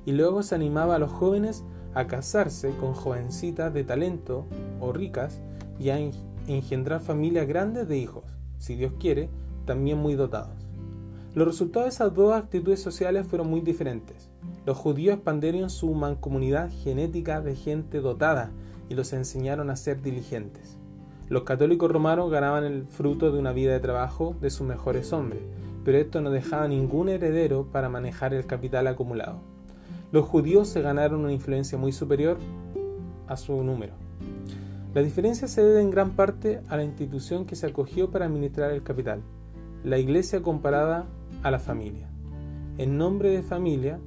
y 0.03 0.13
luego 0.13 0.41
se 0.41 0.55
animaba 0.55 0.95
a 0.95 0.99
los 0.99 1.11
jóvenes 1.11 1.63
a 1.93 2.07
casarse 2.07 2.71
con 2.79 2.93
jovencitas 2.93 3.71
de 3.71 3.83
talento 3.83 4.45
o 4.81 4.91
ricas 4.91 5.39
y 5.79 5.89
a 5.89 5.99
engendrar 6.47 7.01
familias 7.01 7.47
grandes 7.47 7.87
de 7.87 7.99
hijos, 7.99 8.23
si 8.57 8.75
Dios 8.75 8.93
quiere, 8.99 9.29
también 9.65 9.99
muy 9.99 10.15
dotados. 10.15 10.55
Los 11.35 11.47
resultados 11.47 11.85
de 11.85 11.89
esas 11.89 12.13
dos 12.15 12.33
actitudes 12.33 12.81
sociales 12.81 13.27
fueron 13.27 13.47
muy 13.47 13.61
diferentes. 13.61 14.29
Los 14.65 14.77
judíos 14.77 15.15
expandieron 15.15 15.69
su 15.69 15.93
mancomunidad 15.93 16.71
genética 16.83 17.41
de 17.41 17.55
gente 17.55 17.99
dotada 17.99 18.51
y 18.89 18.95
los 18.95 19.13
enseñaron 19.13 19.69
a 19.69 19.75
ser 19.75 20.01
diligentes. 20.01 20.77
Los 21.29 21.43
católicos 21.43 21.91
romanos 21.91 22.31
ganaban 22.31 22.63
el 22.63 22.87
fruto 22.87 23.31
de 23.31 23.37
una 23.37 23.51
vida 23.51 23.73
de 23.73 23.79
trabajo 23.79 24.35
de 24.41 24.49
sus 24.49 24.65
mejores 24.65 25.11
hombres, 25.11 25.41
pero 25.85 25.99
esto 25.99 26.19
no 26.19 26.31
dejaba 26.31 26.67
ningún 26.67 27.07
heredero 27.07 27.67
para 27.71 27.87
manejar 27.87 28.33
el 28.33 28.47
capital 28.47 28.87
acumulado. 28.87 29.39
Los 30.11 30.25
judíos 30.25 30.67
se 30.67 30.81
ganaron 30.81 31.21
una 31.21 31.31
influencia 31.31 31.77
muy 31.77 31.91
superior 31.91 32.39
a 33.27 33.37
su 33.37 33.63
número. 33.63 33.93
La 34.95 35.01
diferencia 35.01 35.47
se 35.47 35.63
debe 35.63 35.81
en 35.81 35.91
gran 35.91 36.11
parte 36.11 36.61
a 36.69 36.75
la 36.75 36.83
institución 36.83 37.45
que 37.45 37.55
se 37.55 37.67
acogió 37.67 38.09
para 38.09 38.25
administrar 38.25 38.71
el 38.71 38.81
capital, 38.81 39.21
la 39.83 39.99
iglesia 39.99 40.41
comparada 40.41 41.05
a 41.43 41.51
la 41.51 41.59
familia. 41.59 42.09
El 42.77 42.97
nombre 42.97 43.29
de 43.29 43.43
familia 43.43 43.99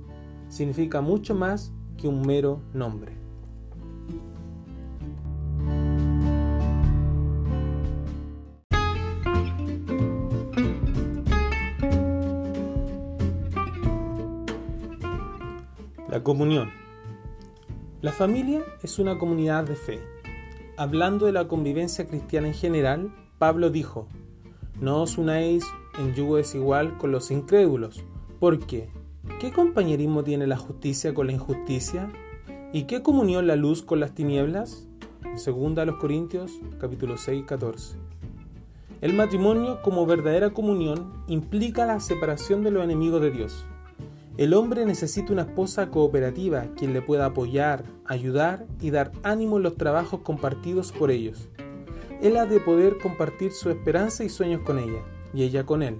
significa 0.48 1.00
mucho 1.00 1.34
más 1.34 1.72
que 1.96 2.08
un 2.08 2.26
mero 2.26 2.60
nombre. 2.74 3.17
Comunión. 16.28 16.70
La 18.02 18.12
familia 18.12 18.62
es 18.82 18.98
una 18.98 19.16
comunidad 19.16 19.64
de 19.64 19.74
fe 19.74 19.98
Hablando 20.76 21.24
de 21.24 21.32
la 21.32 21.48
convivencia 21.48 22.06
cristiana 22.06 22.48
en 22.48 22.52
general, 22.52 23.14
Pablo 23.38 23.70
dijo, 23.70 24.08
No 24.78 25.00
os 25.00 25.16
unáis 25.16 25.64
en 25.98 26.14
yugo 26.14 26.36
desigual 26.36 26.98
con 26.98 27.12
los 27.12 27.30
incrédulos, 27.30 28.04
porque 28.40 28.90
¿qué 29.40 29.52
compañerismo 29.52 30.22
tiene 30.22 30.46
la 30.46 30.58
justicia 30.58 31.14
con 31.14 31.28
la 31.28 31.32
injusticia? 31.32 32.12
¿Y 32.74 32.82
qué 32.82 33.02
comunión 33.02 33.46
la 33.46 33.56
luz 33.56 33.80
con 33.80 33.98
las 33.98 34.14
tinieblas? 34.14 34.86
Segunda 35.36 35.80
a 35.80 35.86
los 35.86 35.96
Corintios, 35.96 36.52
capítulo 36.78 37.16
6, 37.16 37.44
14. 37.46 37.96
El 39.00 39.14
matrimonio 39.14 39.80
como 39.80 40.04
verdadera 40.04 40.50
comunión 40.50 41.24
implica 41.26 41.86
la 41.86 42.00
separación 42.00 42.62
de 42.64 42.70
los 42.70 42.84
enemigos 42.84 43.22
de 43.22 43.30
Dios. 43.30 43.64
El 44.38 44.54
hombre 44.54 44.86
necesita 44.86 45.32
una 45.32 45.42
esposa 45.42 45.90
cooperativa 45.90 46.66
quien 46.76 46.92
le 46.92 47.02
pueda 47.02 47.26
apoyar, 47.26 47.82
ayudar 48.04 48.66
y 48.80 48.90
dar 48.90 49.10
ánimo 49.24 49.56
en 49.56 49.64
los 49.64 49.76
trabajos 49.76 50.20
compartidos 50.20 50.92
por 50.92 51.10
ellos. 51.10 51.48
Él 52.22 52.36
ha 52.36 52.46
de 52.46 52.60
poder 52.60 52.98
compartir 52.98 53.50
su 53.50 53.68
esperanza 53.68 54.22
y 54.22 54.28
sueños 54.28 54.60
con 54.60 54.78
ella, 54.78 55.02
y 55.34 55.42
ella 55.42 55.66
con 55.66 55.82
él. 55.82 55.98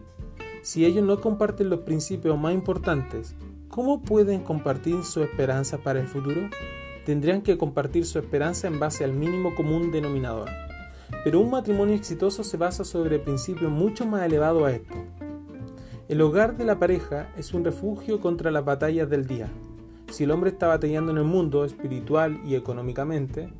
Si 0.62 0.86
ellos 0.86 1.04
no 1.04 1.20
comparten 1.20 1.68
los 1.68 1.80
principios 1.80 2.38
más 2.38 2.54
importantes, 2.54 3.34
¿cómo 3.68 4.02
pueden 4.02 4.44
compartir 4.44 5.02
su 5.02 5.24
esperanza 5.24 5.78
para 5.78 5.98
el 5.98 6.06
futuro? 6.06 6.42
Tendrían 7.04 7.42
que 7.42 7.58
compartir 7.58 8.06
su 8.06 8.20
esperanza 8.20 8.68
en 8.68 8.78
base 8.78 9.02
al 9.02 9.14
mínimo 9.14 9.56
común 9.56 9.90
denominador. 9.90 10.48
Pero 11.24 11.40
un 11.40 11.50
matrimonio 11.50 11.96
exitoso 11.96 12.44
se 12.44 12.56
basa 12.56 12.84
sobre 12.84 13.18
principios 13.18 13.72
mucho 13.72 14.06
más 14.06 14.22
elevados 14.22 14.62
a 14.62 14.70
esto. 14.70 14.94
El 16.08 16.22
hogar 16.22 16.56
de 16.56 16.64
la 16.64 16.78
pareja 16.78 17.28
es 17.36 17.52
un 17.52 17.66
refugio 17.66 18.18
contra 18.18 18.50
las 18.50 18.64
batallas 18.64 19.10
del 19.10 19.26
día. 19.26 19.50
Si 20.10 20.24
el 20.24 20.30
hombre 20.30 20.48
está 20.48 20.66
batallando 20.66 21.12
en 21.12 21.18
el 21.18 21.24
mundo 21.24 21.66
espiritual 21.66 22.40
y 22.46 22.54
económicamente, 22.54 23.52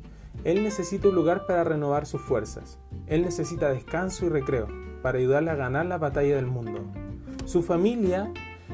él 0.43 0.63
necesita 0.63 1.09
un 1.09 1.15
lugar 1.15 1.45
para 1.45 1.63
renovar 1.63 2.07
sus 2.07 2.21
fuerzas. 2.21 2.79
Él 3.05 3.21
necesita 3.21 3.69
descanso 3.69 4.25
y 4.25 4.29
recreo 4.29 4.67
para 5.03 5.19
ayudarle 5.19 5.51
a 5.51 5.55
ganar 5.55 5.85
la 5.85 5.99
batalla 5.99 6.37
del 6.37 6.47
mundo. 6.47 6.79
Su 7.45 7.61
familia 7.61 8.33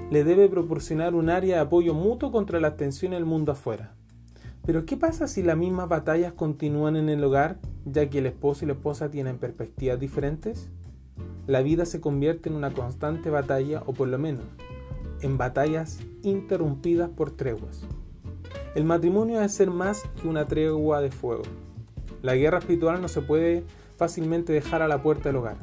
le 0.09 0.23
debe 0.23 0.47
proporcionar 0.47 1.13
un 1.13 1.29
área 1.29 1.55
de 1.55 1.61
apoyo 1.63 1.93
mutuo 1.93 2.31
contra 2.31 2.61
la 2.61 2.77
tensión 2.77 3.11
del 3.11 3.25
mundo 3.25 3.51
afuera. 3.51 3.93
Pero 4.65 4.85
¿qué 4.85 4.95
pasa 4.95 5.27
si 5.27 5.43
las 5.43 5.57
mismas 5.57 5.89
batallas 5.89 6.31
continúan 6.31 6.95
en 6.95 7.09
el 7.09 7.21
hogar, 7.21 7.57
ya 7.83 8.09
que 8.09 8.19
el 8.19 8.27
esposo 8.27 8.63
y 8.63 8.69
la 8.69 8.73
esposa 8.75 9.11
tienen 9.11 9.37
perspectivas 9.37 9.99
diferentes? 9.99 10.71
La 11.47 11.61
vida 11.61 11.85
se 11.85 12.01
convierte 12.01 12.49
en 12.49 12.55
una 12.55 12.73
constante 12.73 13.29
batalla 13.29 13.83
o 13.85 13.93
por 13.93 14.07
lo 14.07 14.17
menos 14.17 14.45
en 15.21 15.37
batallas 15.37 15.99
interrumpidas 16.23 17.09
por 17.09 17.31
treguas. 17.31 17.85
El 18.75 18.83
matrimonio 18.83 19.35
debe 19.35 19.49
ser 19.49 19.71
más 19.71 20.03
que 20.21 20.27
una 20.27 20.47
tregua 20.47 21.01
de 21.01 21.11
fuego. 21.11 21.43
La 22.21 22.35
guerra 22.35 22.59
espiritual 22.59 23.01
no 23.01 23.07
se 23.07 23.21
puede 23.21 23.63
fácilmente 23.97 24.51
dejar 24.51 24.81
a 24.81 24.87
la 24.87 25.01
puerta 25.01 25.29
del 25.29 25.37
hogar. 25.37 25.57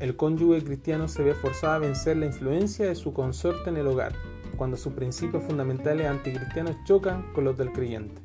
El 0.00 0.16
cónyuge 0.16 0.62
cristiano 0.62 1.08
se 1.08 1.22
ve 1.22 1.34
forzado 1.34 1.74
a 1.74 1.78
vencer 1.78 2.16
la 2.16 2.26
influencia 2.26 2.86
de 2.86 2.94
su 2.94 3.12
consorte 3.12 3.70
en 3.70 3.76
el 3.76 3.86
hogar, 3.86 4.12
cuando 4.56 4.76
sus 4.76 4.92
principios 4.92 5.42
fundamentales 5.44 6.06
anticristianos 6.06 6.76
chocan 6.84 7.32
con 7.32 7.44
los 7.44 7.56
del 7.56 7.72
creyente. 7.72 8.20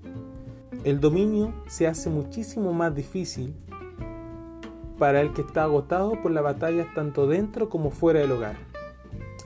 El 0.84 1.00
dominio 1.00 1.54
se 1.68 1.88
hace 1.88 2.10
muchísimo 2.10 2.74
más 2.74 2.94
difícil 2.94 3.54
para 5.00 5.22
el 5.22 5.34
que 5.34 5.42
está 5.42 5.64
agotado 5.64 6.22
por 6.22 6.32
las 6.32 6.44
batallas 6.44 6.94
tanto 6.94 7.26
dentro 7.26 7.70
como 7.70 7.90
fuera 7.90 8.20
del 8.20 8.34
hogar. 8.34 8.58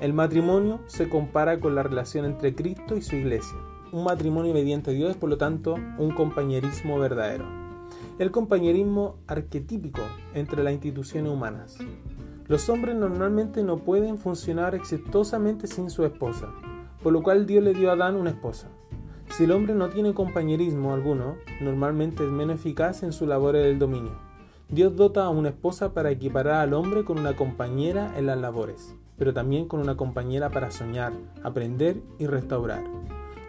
El 0.02 0.12
matrimonio 0.12 0.80
se 0.88 1.08
compara 1.08 1.60
con 1.60 1.76
la 1.76 1.84
relación 1.84 2.26
entre 2.26 2.56
Cristo 2.56 2.98
y 2.98 3.02
su 3.02 3.16
iglesia. 3.16 3.58
Un 3.92 4.04
matrimonio 4.04 4.52
obediente 4.52 4.90
a 4.90 4.94
Dios 4.94 5.12
es 5.12 5.16
por 5.16 5.30
lo 5.30 5.38
tanto 5.38 5.76
un 5.98 6.12
compañerismo 6.12 6.98
verdadero. 6.98 7.46
El 8.18 8.32
compañerismo 8.32 9.18
arquetípico 9.28 10.02
entre 10.34 10.64
las 10.64 10.74
instituciones 10.74 11.32
humanas. 11.32 11.78
Los 12.48 12.68
hombres 12.70 12.96
normalmente 12.96 13.64
no 13.64 13.78
pueden 13.78 14.18
funcionar 14.18 14.76
exitosamente 14.76 15.68
sin 15.68 15.90
su 15.90 16.04
esposa, 16.04 16.50
por 17.02 17.14
lo 17.14 17.22
cual 17.22 17.46
Dios 17.46 17.64
le 17.64 17.74
dio 17.74 17.92
a 17.92 17.94
Adán 17.94 18.16
una 18.16 18.32
esposa. 18.32 18.70
Si 19.30 19.46
el 19.46 19.52
hombre 19.52 19.76
no 19.76 19.90
tiene 19.90 20.14
compañerismo 20.14 20.94
alguno, 20.94 21.36
normalmente 21.62 22.24
es 22.24 22.30
menos 22.30 22.58
eficaz 22.58 23.04
en 23.04 23.14
su 23.14 23.26
labor 23.26 23.56
del 23.56 23.80
dominio. 23.80 24.33
Dios 24.70 24.96
dota 24.96 25.26
a 25.26 25.30
una 25.30 25.50
esposa 25.50 25.94
para 25.94 26.12
equiparar 26.12 26.56
al 26.56 26.74
hombre 26.74 27.04
con 27.04 27.20
una 27.20 27.36
compañera 27.36 28.18
en 28.18 28.26
las 28.26 28.38
labores, 28.38 28.96
pero 29.18 29.34
también 29.34 29.68
con 29.68 29.80
una 29.80 29.96
compañera 29.98 30.50
para 30.50 30.72
soñar, 30.72 31.14
aprender 31.44 32.02
y 32.18 32.28
restaurar. 32.28 32.84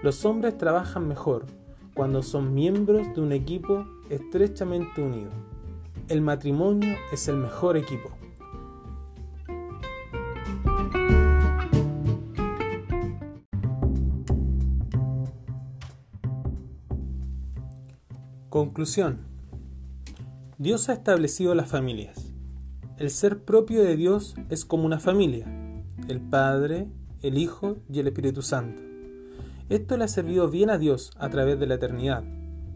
Los 0.02 0.24
hombres 0.24 0.58
trabajan 0.58 1.08
mejor 1.08 1.46
cuando 1.94 2.22
son 2.22 2.52
miembros 2.54 3.06
de 3.14 3.20
un 3.20 3.32
equipo 3.32 3.86
estrechamente 4.10 5.00
unido. 5.00 5.30
El 6.08 6.20
matrimonio 6.20 6.94
es 7.12 7.28
el 7.28 7.36
mejor 7.36 7.76
equipo. 7.78 8.10
Conclusión. 18.50 19.33
Dios 20.64 20.88
ha 20.88 20.94
establecido 20.94 21.54
las 21.54 21.68
familias. 21.68 22.32
El 22.96 23.10
ser 23.10 23.44
propio 23.44 23.84
de 23.84 23.96
Dios 23.96 24.34
es 24.48 24.64
como 24.64 24.86
una 24.86 24.98
familia, 24.98 25.46
el 26.08 26.22
Padre, 26.22 26.88
el 27.20 27.36
Hijo 27.36 27.76
y 27.92 28.00
el 28.00 28.06
Espíritu 28.06 28.40
Santo. 28.40 28.80
Esto 29.68 29.98
le 29.98 30.04
ha 30.04 30.08
servido 30.08 30.48
bien 30.48 30.70
a 30.70 30.78
Dios 30.78 31.10
a 31.18 31.28
través 31.28 31.60
de 31.60 31.66
la 31.66 31.74
eternidad. 31.74 32.24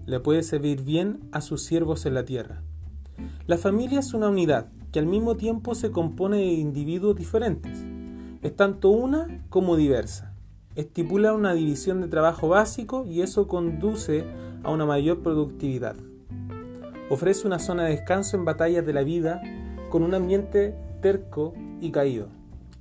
Le 0.05 0.21
puede 0.21 0.43
servir 0.43 0.83
bien 0.83 1.31
a 1.33 1.41
sus 1.41 1.63
siervos 1.65 2.05
en 2.05 2.13
la 2.13 2.27
tierra. 2.27 2.63
La 3.47 3.57
familia 3.57 4.01
es 4.01 4.13
una 4.13 4.29
unidad 4.29 4.67
que 4.93 4.99
al 4.99 5.07
mismo 5.07 5.37
tiempo 5.37 5.75
se 5.75 5.91
compone 5.91 6.37
de 6.37 6.45
individuos 6.45 7.17
diferentes. 7.17 7.83
Es 8.43 8.55
tanto 8.55 8.91
una 8.91 9.47
como 9.49 9.77
diversa. 9.77 10.35
Estipula 10.75 11.33
una 11.33 11.55
división 11.55 12.03
de 12.03 12.09
trabajo 12.09 12.49
básico 12.49 13.07
y 13.07 13.23
eso 13.23 13.49
conduce 13.49 14.27
a 14.63 14.71
una 14.73 14.85
mayor 14.85 15.23
productividad. 15.23 15.97
Ofrece 17.11 17.47
una 17.47 17.59
zona 17.59 17.85
de 17.85 17.93
descanso 17.93 18.37
en 18.37 18.45
batallas 18.45 18.85
de 18.85 18.93
la 18.93 19.03
vida 19.03 19.41
con 19.89 20.03
un 20.03 20.15
ambiente 20.15 20.75
terco 21.01 21.55
y 21.81 21.91
caído. 21.91 22.29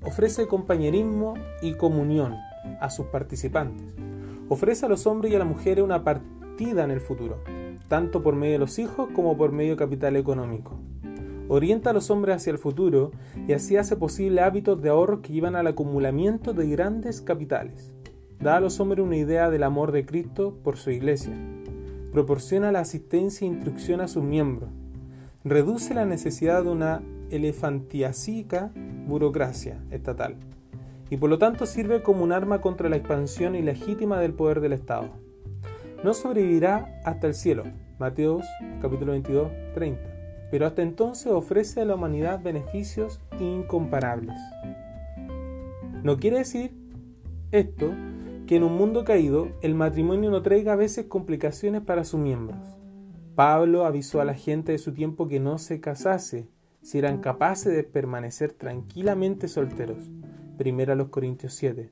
Ofrece 0.03 0.47
compañerismo 0.47 1.35
y 1.61 1.75
comunión 1.75 2.35
a 2.81 2.89
sus 2.89 3.05
participantes. 3.07 3.95
Ofrece 4.49 4.85
a 4.85 4.89
los 4.89 5.07
hombres 5.07 5.31
y 5.31 5.35
a 5.35 5.39
las 5.39 5.47
mujeres 5.47 5.83
una 5.83 6.03
partida 6.03 6.83
en 6.83 6.91
el 6.91 6.99
futuro, 6.99 7.41
tanto 7.87 8.21
por 8.21 8.35
medio 8.35 8.53
de 8.53 8.59
los 8.59 8.79
hijos 8.79 9.07
como 9.15 9.37
por 9.37 9.53
medio 9.53 9.71
de 9.71 9.77
capital 9.77 10.17
económico. 10.17 10.77
Orienta 11.47 11.91
a 11.91 11.93
los 11.93 12.09
hombres 12.09 12.35
hacia 12.35 12.51
el 12.51 12.57
futuro 12.57 13.11
y 13.47 13.53
así 13.53 13.77
hace 13.77 13.95
posible 13.95 14.41
hábitos 14.41 14.81
de 14.81 14.89
ahorro 14.89 15.21
que 15.21 15.31
llevan 15.31 15.55
al 15.55 15.67
acumulamiento 15.67 16.51
de 16.53 16.67
grandes 16.67 17.21
capitales. 17.21 17.93
Da 18.41 18.57
a 18.57 18.59
los 18.59 18.79
hombres 18.81 19.05
una 19.05 19.15
idea 19.15 19.49
del 19.49 19.63
amor 19.63 19.93
de 19.93 20.05
Cristo 20.05 20.57
por 20.63 20.75
su 20.75 20.91
iglesia. 20.91 21.33
Proporciona 22.17 22.71
la 22.71 22.79
asistencia 22.79 23.45
e 23.45 23.51
instrucción 23.51 24.01
a 24.01 24.07
sus 24.07 24.23
miembros. 24.23 24.71
Reduce 25.43 25.93
la 25.93 26.03
necesidad 26.03 26.63
de 26.63 26.69
una 26.69 27.03
elefantiasica 27.29 28.71
burocracia 29.05 29.83
estatal 29.91 30.35
y 31.11 31.17
por 31.17 31.29
lo 31.29 31.37
tanto 31.37 31.67
sirve 31.67 32.01
como 32.01 32.23
un 32.23 32.31
arma 32.31 32.59
contra 32.59 32.89
la 32.89 32.95
expansión 32.95 33.53
ilegítima 33.53 34.19
del 34.19 34.33
poder 34.33 34.61
del 34.61 34.73
Estado. 34.73 35.11
No 36.03 36.15
sobrevivirá 36.15 36.99
hasta 37.05 37.27
el 37.27 37.35
cielo, 37.35 37.65
Mateos 37.99 38.47
capítulo 38.81 39.11
22, 39.11 39.51
30, 39.75 40.01
pero 40.49 40.65
hasta 40.65 40.81
entonces 40.81 41.31
ofrece 41.31 41.81
a 41.81 41.85
la 41.85 41.93
humanidad 41.93 42.41
beneficios 42.41 43.21
incomparables. 43.39 44.37
No 46.01 46.17
quiere 46.17 46.39
decir 46.39 46.71
esto 47.51 47.93
que 48.47 48.55
en 48.55 48.63
un 48.63 48.75
mundo 48.75 49.03
caído 49.03 49.49
el 49.61 49.75
matrimonio 49.75 50.31
no 50.31 50.41
traiga 50.41 50.73
a 50.73 50.77
veces 50.77 51.05
complicaciones 51.05 51.81
para 51.81 52.03
sus 52.03 52.19
miembros. 52.19 52.57
Pablo 53.35 53.85
avisó 53.85 54.19
a 54.21 54.25
la 54.25 54.33
gente 54.33 54.71
de 54.71 54.77
su 54.79 54.93
tiempo 54.93 55.27
que 55.27 55.39
no 55.39 55.59
se 55.59 55.79
casase 55.79 56.47
si 56.81 56.97
eran 56.97 57.19
capaces 57.19 57.75
de 57.75 57.83
permanecer 57.83 58.53
tranquilamente 58.53 59.47
solteros. 59.47 60.09
Primera 60.57 60.95
los 60.95 61.09
Corintios 61.09 61.53
7. 61.53 61.91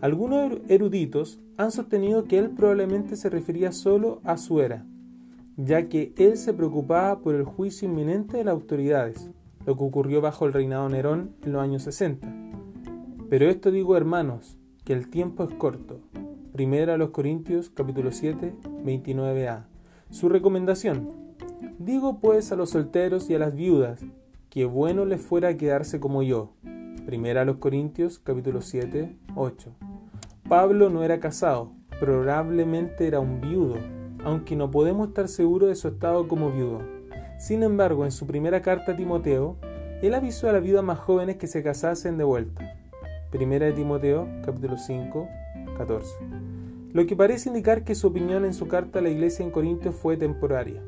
Algunos 0.00 0.60
eruditos 0.68 1.40
han 1.58 1.72
sostenido 1.72 2.24
que 2.24 2.38
él 2.38 2.50
probablemente 2.50 3.16
se 3.16 3.28
refería 3.28 3.72
solo 3.72 4.20
a 4.24 4.38
su 4.38 4.60
era, 4.60 4.86
ya 5.56 5.88
que 5.88 6.14
él 6.16 6.38
se 6.38 6.54
preocupaba 6.54 7.18
por 7.20 7.34
el 7.34 7.44
juicio 7.44 7.88
inminente 7.88 8.38
de 8.38 8.44
las 8.44 8.52
autoridades, 8.52 9.28
lo 9.66 9.76
que 9.76 9.84
ocurrió 9.84 10.20
bajo 10.20 10.46
el 10.46 10.52
reinado 10.52 10.88
Nerón 10.88 11.34
en 11.42 11.52
los 11.52 11.60
años 11.60 11.82
60. 11.82 12.26
Pero 13.28 13.50
esto 13.50 13.70
digo, 13.70 13.96
hermanos, 13.96 14.56
que 14.90 14.96
el 14.96 15.08
tiempo 15.08 15.44
es 15.44 15.54
corto. 15.54 16.00
Primera 16.52 16.94
a 16.94 16.96
los 16.96 17.10
Corintios 17.10 17.70
capítulo 17.70 18.10
7, 18.10 18.54
29a. 18.84 19.66
Su 20.10 20.28
recomendación. 20.28 21.10
Digo 21.78 22.18
pues 22.18 22.50
a 22.50 22.56
los 22.56 22.70
solteros 22.70 23.30
y 23.30 23.36
a 23.36 23.38
las 23.38 23.54
viudas, 23.54 24.00
que 24.48 24.64
bueno 24.64 25.04
les 25.04 25.20
fuera 25.20 25.56
quedarse 25.56 26.00
como 26.00 26.24
yo, 26.24 26.54
Primera 27.06 27.42
a 27.42 27.44
los 27.44 27.58
Corintios 27.58 28.18
capítulo 28.18 28.62
7, 28.62 29.16
8. 29.36 29.70
Pablo 30.48 30.90
no 30.90 31.04
era 31.04 31.20
casado, 31.20 31.70
probablemente 32.00 33.06
era 33.06 33.20
un 33.20 33.40
viudo, 33.40 33.76
aunque 34.24 34.56
no 34.56 34.72
podemos 34.72 35.06
estar 35.06 35.28
seguros 35.28 35.68
de 35.68 35.76
su 35.76 35.86
estado 35.86 36.26
como 36.26 36.50
viudo. 36.50 36.82
Sin 37.38 37.62
embargo, 37.62 38.06
en 38.06 38.10
su 38.10 38.26
primera 38.26 38.60
carta 38.60 38.90
a 38.90 38.96
Timoteo, 38.96 39.56
él 40.02 40.14
avisó 40.14 40.48
a 40.48 40.52
las 40.52 40.64
viudas 40.64 40.82
más 40.82 40.98
jóvenes 40.98 41.36
que 41.36 41.46
se 41.46 41.62
casasen 41.62 42.18
de 42.18 42.24
vuelta. 42.24 42.79
Primera 43.30 43.66
de 43.66 43.72
Timoteo 43.72 44.28
capítulo 44.44 44.76
5, 44.76 45.28
14. 45.78 46.16
Lo 46.92 47.06
que 47.06 47.14
parece 47.14 47.48
indicar 47.48 47.84
que 47.84 47.94
su 47.94 48.08
opinión 48.08 48.44
en 48.44 48.54
su 48.54 48.66
carta 48.66 48.98
a 48.98 49.02
la 49.02 49.08
iglesia 49.08 49.44
en 49.44 49.52
Corintios 49.52 49.94
fue 49.94 50.16
temporaria. 50.16 50.82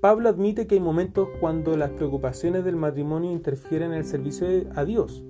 Pablo 0.00 0.28
admite 0.28 0.68
que 0.68 0.76
hay 0.76 0.80
momentos 0.80 1.28
cuando 1.40 1.76
las 1.76 1.90
preocupaciones 1.90 2.64
del 2.64 2.76
matrimonio 2.76 3.32
interfieren 3.32 3.90
en 3.90 3.98
el 3.98 4.04
servicio 4.04 4.46
a 4.76 4.84
Dios. 4.84 5.24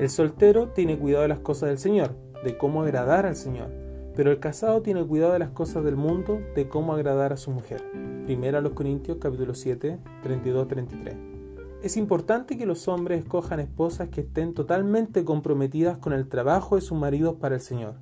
El 0.00 0.10
soltero 0.10 0.70
tiene 0.70 0.98
cuidado 0.98 1.22
de 1.22 1.28
las 1.28 1.38
cosas 1.38 1.68
del 1.68 1.78
Señor, 1.78 2.16
de 2.42 2.58
cómo 2.58 2.82
agradar 2.82 3.24
al 3.24 3.36
Señor, 3.36 3.70
pero 4.16 4.32
el 4.32 4.40
casado 4.40 4.82
tiene 4.82 5.06
cuidado 5.06 5.34
de 5.34 5.38
las 5.38 5.50
cosas 5.50 5.84
del 5.84 5.94
mundo, 5.94 6.40
de 6.56 6.68
cómo 6.68 6.94
agradar 6.94 7.32
a 7.32 7.36
su 7.36 7.52
mujer. 7.52 7.80
Primera 8.24 8.58
a 8.58 8.60
los 8.60 8.72
Corintios 8.72 9.18
capítulo 9.20 9.54
7, 9.54 10.00
32-33. 10.24 11.37
Es 11.80 11.96
importante 11.96 12.58
que 12.58 12.66
los 12.66 12.88
hombres 12.88 13.22
escojan 13.22 13.60
esposas 13.60 14.08
que 14.08 14.22
estén 14.22 14.52
totalmente 14.52 15.24
comprometidas 15.24 15.96
con 15.98 16.12
el 16.12 16.28
trabajo 16.28 16.74
de 16.74 16.80
sus 16.80 16.98
maridos 16.98 17.36
para 17.36 17.54
el 17.54 17.60
Señor. 17.60 17.94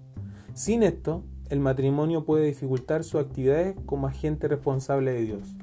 Sin 0.54 0.82
esto, 0.82 1.24
el 1.50 1.60
matrimonio 1.60 2.24
puede 2.24 2.46
dificultar 2.46 3.04
sus 3.04 3.20
actividades 3.20 3.76
como 3.84 4.06
agente 4.06 4.48
responsable 4.48 5.12
de 5.12 5.20
Dios. 5.20 5.56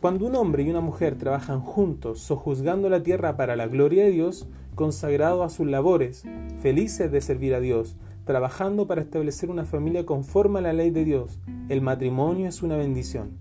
Cuando 0.00 0.26
un 0.26 0.36
hombre 0.36 0.62
y 0.62 0.70
una 0.70 0.80
mujer 0.80 1.18
trabajan 1.18 1.60
juntos, 1.60 2.20
sojuzgando 2.20 2.88
la 2.88 3.02
tierra 3.02 3.36
para 3.36 3.56
la 3.56 3.66
gloria 3.66 4.04
de 4.04 4.12
Dios, 4.12 4.46
consagrados 4.76 5.44
a 5.44 5.52
sus 5.52 5.66
labores, 5.66 6.22
felices 6.62 7.10
de 7.10 7.20
servir 7.20 7.52
a 7.52 7.60
Dios, 7.60 7.96
trabajando 8.26 8.86
para 8.86 9.00
establecer 9.00 9.50
una 9.50 9.64
familia 9.64 10.06
conforme 10.06 10.60
a 10.60 10.62
la 10.62 10.72
ley 10.72 10.90
de 10.90 11.04
Dios, 11.04 11.40
el 11.68 11.80
matrimonio 11.80 12.48
es 12.48 12.62
una 12.62 12.76
bendición. 12.76 13.38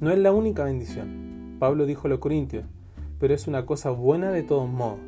No 0.00 0.10
es 0.10 0.18
la 0.18 0.32
única 0.32 0.64
bendición, 0.64 1.23
Pablo 1.58 1.86
dijo 1.86 2.06
a 2.06 2.10
los 2.10 2.18
Corintios, 2.18 2.64
pero 3.18 3.34
es 3.34 3.46
una 3.46 3.66
cosa 3.66 3.90
buena 3.90 4.30
de 4.30 4.42
todos 4.42 4.68
modos. 4.68 5.00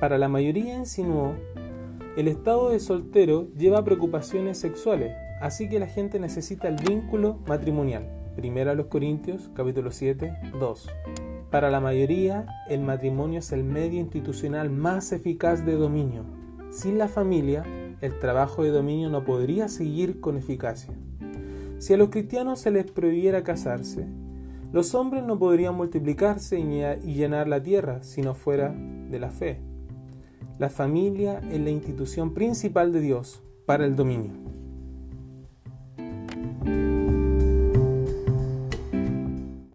Para 0.00 0.18
la 0.18 0.28
mayoría, 0.28 0.76
insinuó, 0.76 1.34
el 2.16 2.28
estado 2.28 2.70
de 2.70 2.80
soltero 2.80 3.48
lleva 3.56 3.84
preocupaciones 3.84 4.58
sexuales, 4.58 5.12
así 5.40 5.68
que 5.68 5.78
la 5.78 5.86
gente 5.86 6.18
necesita 6.18 6.68
el 6.68 6.76
vínculo 6.76 7.38
matrimonial. 7.46 8.08
Primera 8.36 8.72
a 8.72 8.74
los 8.74 8.86
Corintios, 8.86 9.50
capítulo 9.54 9.90
7, 9.90 10.52
2. 10.58 10.88
Para 11.50 11.70
la 11.70 11.80
mayoría, 11.80 12.46
el 12.68 12.80
matrimonio 12.80 13.38
es 13.38 13.52
el 13.52 13.64
medio 13.64 14.00
institucional 14.00 14.70
más 14.70 15.12
eficaz 15.12 15.64
de 15.64 15.74
dominio. 15.74 16.24
Sin 16.70 16.98
la 16.98 17.08
familia, 17.08 17.64
el 18.00 18.18
trabajo 18.18 18.62
de 18.62 18.70
dominio 18.70 19.08
no 19.08 19.24
podría 19.24 19.68
seguir 19.68 20.20
con 20.20 20.36
eficacia. 20.36 20.94
Si 21.78 21.94
a 21.94 21.96
los 21.96 22.10
cristianos 22.10 22.60
se 22.60 22.70
les 22.70 22.90
prohibiera 22.90 23.42
casarse, 23.42 24.06
los 24.72 24.94
hombres 24.94 25.22
no 25.24 25.38
podrían 25.38 25.74
multiplicarse 25.74 26.58
y 26.58 27.14
llenar 27.14 27.48
la 27.48 27.62
tierra 27.62 28.02
si 28.02 28.22
no 28.22 28.34
fuera 28.34 28.70
de 28.70 29.18
la 29.18 29.30
fe. 29.30 29.60
La 30.58 30.70
familia 30.70 31.40
es 31.50 31.60
la 31.60 31.70
institución 31.70 32.32
principal 32.32 32.92
de 32.92 33.00
Dios 33.00 33.42
para 33.66 33.84
el 33.84 33.94
dominio. 33.94 34.32